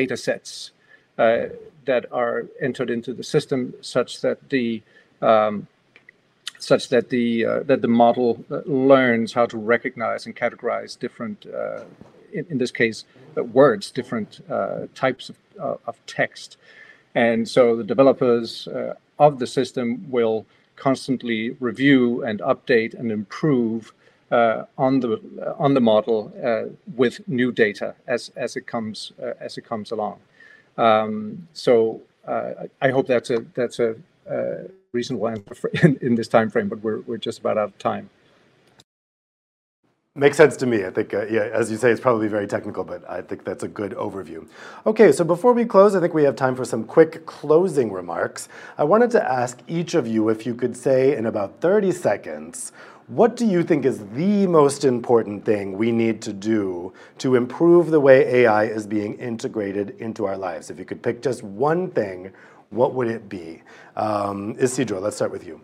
[0.00, 0.70] data sets
[1.18, 1.46] uh,
[1.90, 4.82] that are entered into the system such that the
[5.30, 5.66] um,
[6.70, 8.60] such that the uh, that the model uh,
[8.92, 11.82] learns how to recognize and categorize different uh,
[12.32, 12.98] in, in, this case
[13.36, 15.36] uh, words different uh, types of,
[15.88, 16.56] of text.
[17.14, 18.68] And so the developers
[19.26, 19.86] of the system
[20.16, 20.38] will
[20.76, 23.92] constantly review and update and improve
[24.30, 26.64] uh, on the uh, on the model uh,
[26.96, 30.18] with new data as as it comes as it comes along.
[30.76, 33.96] Um, so I hope that's a that's a
[34.92, 38.10] reasonable answer in, in this time frame, but we're we're just about out of time.
[40.18, 40.84] Makes sense to me.
[40.84, 43.62] I think, uh, yeah, as you say, it's probably very technical, but I think that's
[43.62, 44.48] a good overview.
[44.84, 48.48] Okay, so before we close, I think we have time for some quick closing remarks.
[48.76, 52.72] I wanted to ask each of you if you could say in about 30 seconds
[53.08, 57.90] what do you think is the most important thing we need to do to improve
[57.90, 60.70] the way AI is being integrated into our lives?
[60.70, 62.32] If you could pick just one thing,
[62.70, 63.62] what would it be?
[63.96, 65.60] Um, Isidro, let's start with you.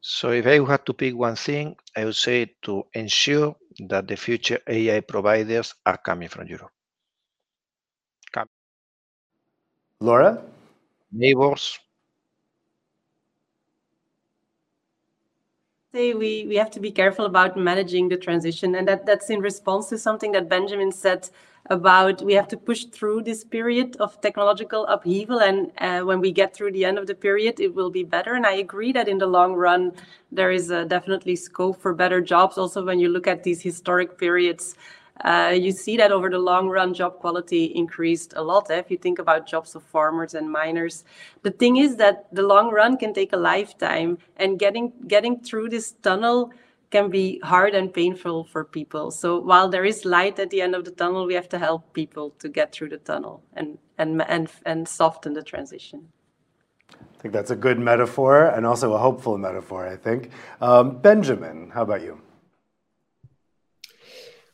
[0.00, 3.56] So if I had to pick one thing, I would say to ensure
[3.88, 6.70] that the future AI providers are coming from Europe.
[10.00, 10.42] Laura?
[11.12, 11.78] Neighbors,
[15.94, 18.74] say we, we have to be careful about managing the transition.
[18.74, 21.30] And that, that's in response to something that Benjamin said
[21.70, 25.40] about we have to push through this period of technological upheaval.
[25.40, 28.34] And uh, when we get through the end of the period, it will be better.
[28.34, 29.92] And I agree that in the long run,
[30.32, 32.58] there is definitely scope for better jobs.
[32.58, 34.74] Also, when you look at these historic periods,
[35.20, 38.70] uh, you see that over the long run, job quality increased a lot.
[38.70, 38.78] Eh?
[38.78, 41.04] If you think about jobs of farmers and miners,
[41.42, 45.68] the thing is that the long run can take a lifetime, and getting getting through
[45.68, 46.50] this tunnel
[46.90, 49.10] can be hard and painful for people.
[49.10, 51.92] So while there is light at the end of the tunnel, we have to help
[51.92, 56.08] people to get through the tunnel and and and and soften the transition.
[56.90, 59.86] I think that's a good metaphor and also a hopeful metaphor.
[59.86, 60.30] I think.
[60.60, 62.20] Um, Benjamin, how about you?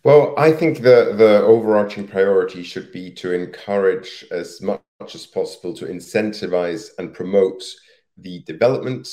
[0.02, 4.80] Well, I think the, the overarching priority should be to encourage as much
[5.14, 7.62] as possible to incentivize and promote
[8.16, 9.08] the development,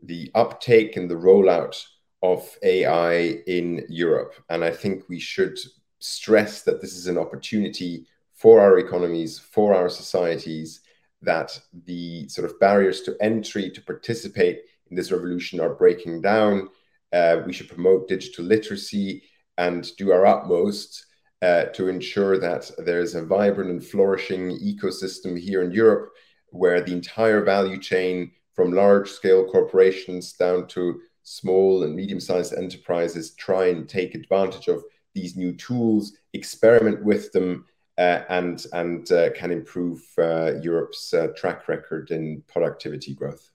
[0.00, 1.82] the uptake, and the rollout
[2.22, 4.34] of AI in Europe.
[4.48, 5.58] And I think we should
[5.98, 10.82] stress that this is an opportunity for our economies, for our societies,
[11.20, 16.68] that the sort of barriers to entry to participate in this revolution are breaking down.
[17.12, 19.24] Uh, we should promote digital literacy
[19.58, 21.04] and do our utmost
[21.42, 26.10] uh, to ensure that there's a vibrant and flourishing ecosystem here in Europe
[26.50, 32.54] where the entire value chain from large scale corporations down to small and medium sized
[32.54, 34.82] enterprises try and take advantage of
[35.14, 37.66] these new tools, experiment with them,
[37.98, 43.50] uh, and, and uh, can improve uh, Europe's uh, track record in productivity growth.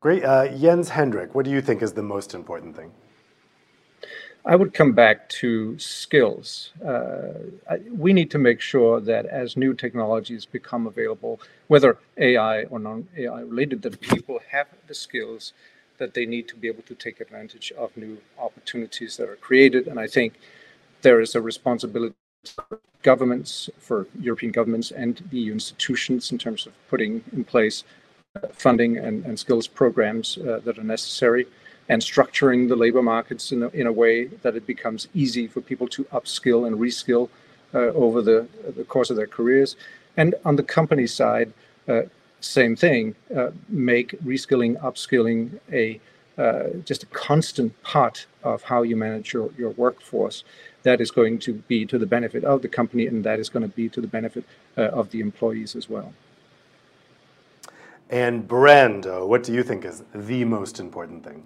[0.00, 0.24] Great.
[0.24, 2.92] Uh, Jens Henrik, what do you think is the most important thing?
[4.48, 6.70] I would come back to skills.
[6.84, 7.32] Uh,
[7.90, 13.40] we need to make sure that as new technologies become available, whether AI or non-AI
[13.40, 15.52] related, that people have the skills
[15.98, 19.88] that they need to be able to take advantage of new opportunities that are created.
[19.88, 20.34] And I think
[21.02, 22.14] there is a responsibility
[22.44, 27.82] for governments, for European governments and the EU institutions in terms of putting in place
[28.36, 31.46] uh, funding and, and skills programs uh, that are necessary
[31.88, 35.60] and structuring the labor markets in a, in a way that it becomes easy for
[35.60, 37.28] people to upskill and reskill
[37.74, 38.46] uh, over the,
[38.76, 39.76] the course of their careers.
[40.16, 41.52] And on the company side,
[41.88, 42.02] uh,
[42.40, 46.00] same thing, uh, make reskilling, upskilling a
[46.38, 50.44] uh, just a constant part of how you manage your, your workforce.
[50.82, 53.62] That is going to be to the benefit of the company and that is going
[53.62, 54.44] to be to the benefit
[54.76, 56.12] uh, of the employees as well.
[58.10, 61.42] And Brando, what do you think is the most important thing?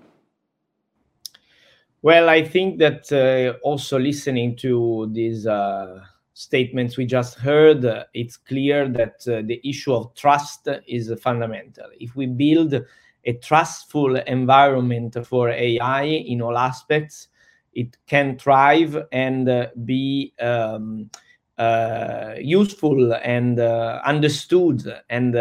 [2.03, 6.01] Well, I think that uh, also listening to these uh,
[6.33, 11.85] statements we just heard, uh, it's clear that uh, the issue of trust is fundamental.
[12.01, 17.29] If we build a trustful environment for AI in all aspects,
[17.75, 21.11] it can thrive and uh, be um,
[21.59, 25.35] uh, useful and understood and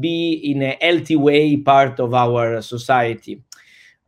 [0.00, 3.42] be in a healthy way part of our society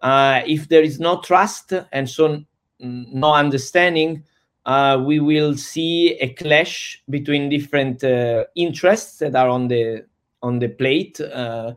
[0.04, 2.44] uh, if there is no trust and so
[2.78, 4.22] no understanding,
[4.66, 10.04] uh, we will see a clash between different uh, interests that are on the
[10.42, 11.72] on the plate, uh,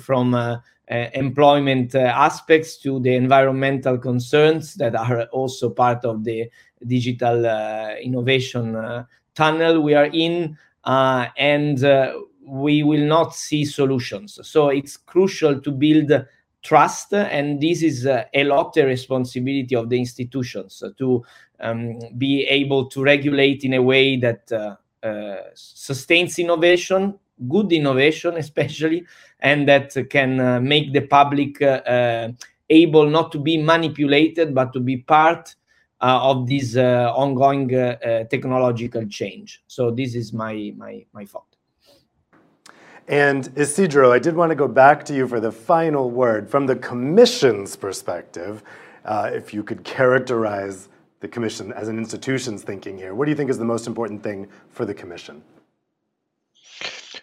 [0.00, 0.56] from uh,
[0.88, 6.50] employment aspects to the environmental concerns that are also part of the
[6.84, 7.44] digital
[8.02, 9.06] innovation
[9.36, 11.86] tunnel we are in, and
[12.44, 14.40] we will not see solutions.
[14.42, 16.10] So it's crucial to build
[16.62, 21.22] trust and this is uh, a lot the responsibility of the institutions to
[21.60, 24.76] um, be able to regulate in a way that uh,
[25.06, 27.18] uh, sustains innovation
[27.48, 29.04] good innovation especially
[29.40, 32.28] and that can uh, make the public uh,
[32.70, 35.54] able not to be manipulated but to be part
[36.00, 37.68] of this ongoing
[38.28, 39.62] technological change.
[39.68, 41.51] So this is my my my thought
[43.08, 46.48] and Isidro, I did want to go back to you for the final word.
[46.48, 48.62] From the Commission's perspective,
[49.04, 50.88] uh, if you could characterize
[51.20, 54.22] the Commission as an institution's thinking here, what do you think is the most important
[54.22, 55.42] thing for the Commission?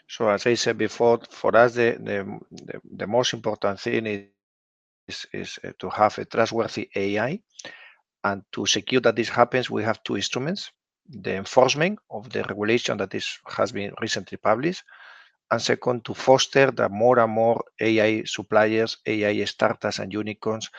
[0.07, 4.23] So as I said before, for us, the, the, the, the most important thing is,
[5.07, 7.39] is, is uh, to have a trustworthy AI.
[8.23, 10.71] And to secure that this happens, we have two instruments.
[11.09, 14.83] The enforcement of the regulation that is, has been recently published,
[15.51, 20.69] and second, to foster that more and more AI suppliers, AI startups, and unicorns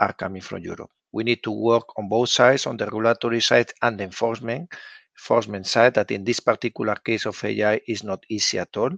[0.00, 0.90] are coming from Europe.
[1.12, 4.72] We need to work on both sides, on the regulatory side and the enforcement,
[5.18, 8.90] enforcement side, that in this particular case of AI is not easy at all.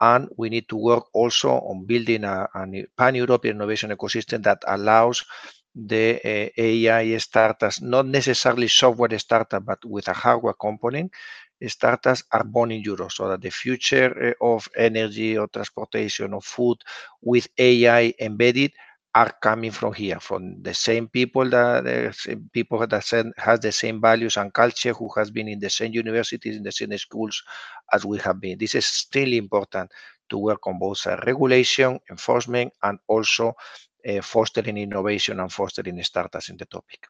[0.00, 5.24] And we need to work also on building a, a pan-European innovation ecosystem that allows
[5.74, 11.12] the uh, AI startups, not necessarily software startup, but with a hardware component,
[11.68, 16.42] startups are born in Europe so that the future eh, of energy or transportation or
[16.42, 16.78] food
[17.22, 18.72] with AI embedded
[19.14, 22.12] are coming from here, from the same people that the
[22.52, 23.04] people that
[23.36, 26.72] has the same values and culture, who has been in the same universities, in the
[26.72, 27.42] same schools
[27.92, 28.58] as we have been.
[28.58, 29.90] This is still important
[30.30, 33.54] to work on both uh, regulation, enforcement, and also
[34.08, 37.08] uh, fostering innovation and fostering startups in the topic.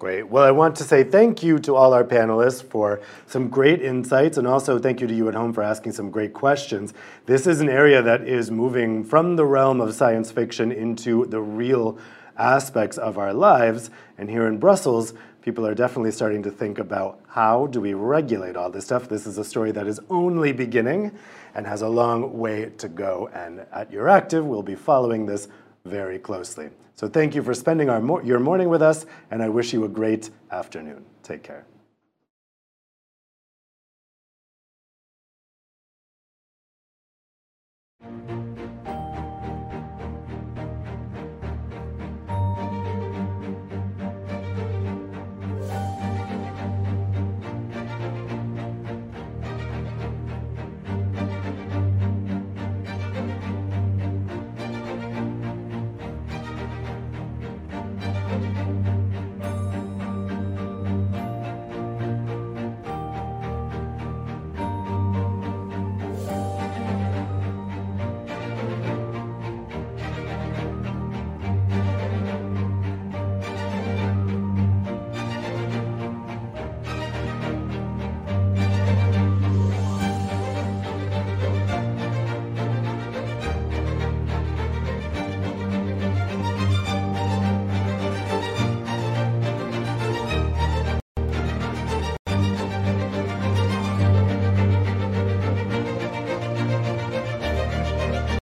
[0.00, 0.30] Great.
[0.30, 4.38] Well, I want to say thank you to all our panelists for some great insights,
[4.38, 6.94] and also thank you to you at home for asking some great questions.
[7.26, 11.42] This is an area that is moving from the realm of science fiction into the
[11.42, 11.98] real
[12.38, 13.90] aspects of our lives.
[14.16, 15.12] And here in Brussels,
[15.42, 19.06] people are definitely starting to think about how do we regulate all this stuff.
[19.06, 21.12] This is a story that is only beginning
[21.54, 23.28] and has a long way to go.
[23.34, 25.48] And at EURACTIV, we'll be following this
[25.84, 26.70] very closely.
[26.94, 29.88] So thank you for spending our, your morning with us, and I wish you a
[29.88, 31.04] great afternoon.
[31.22, 31.66] Take care.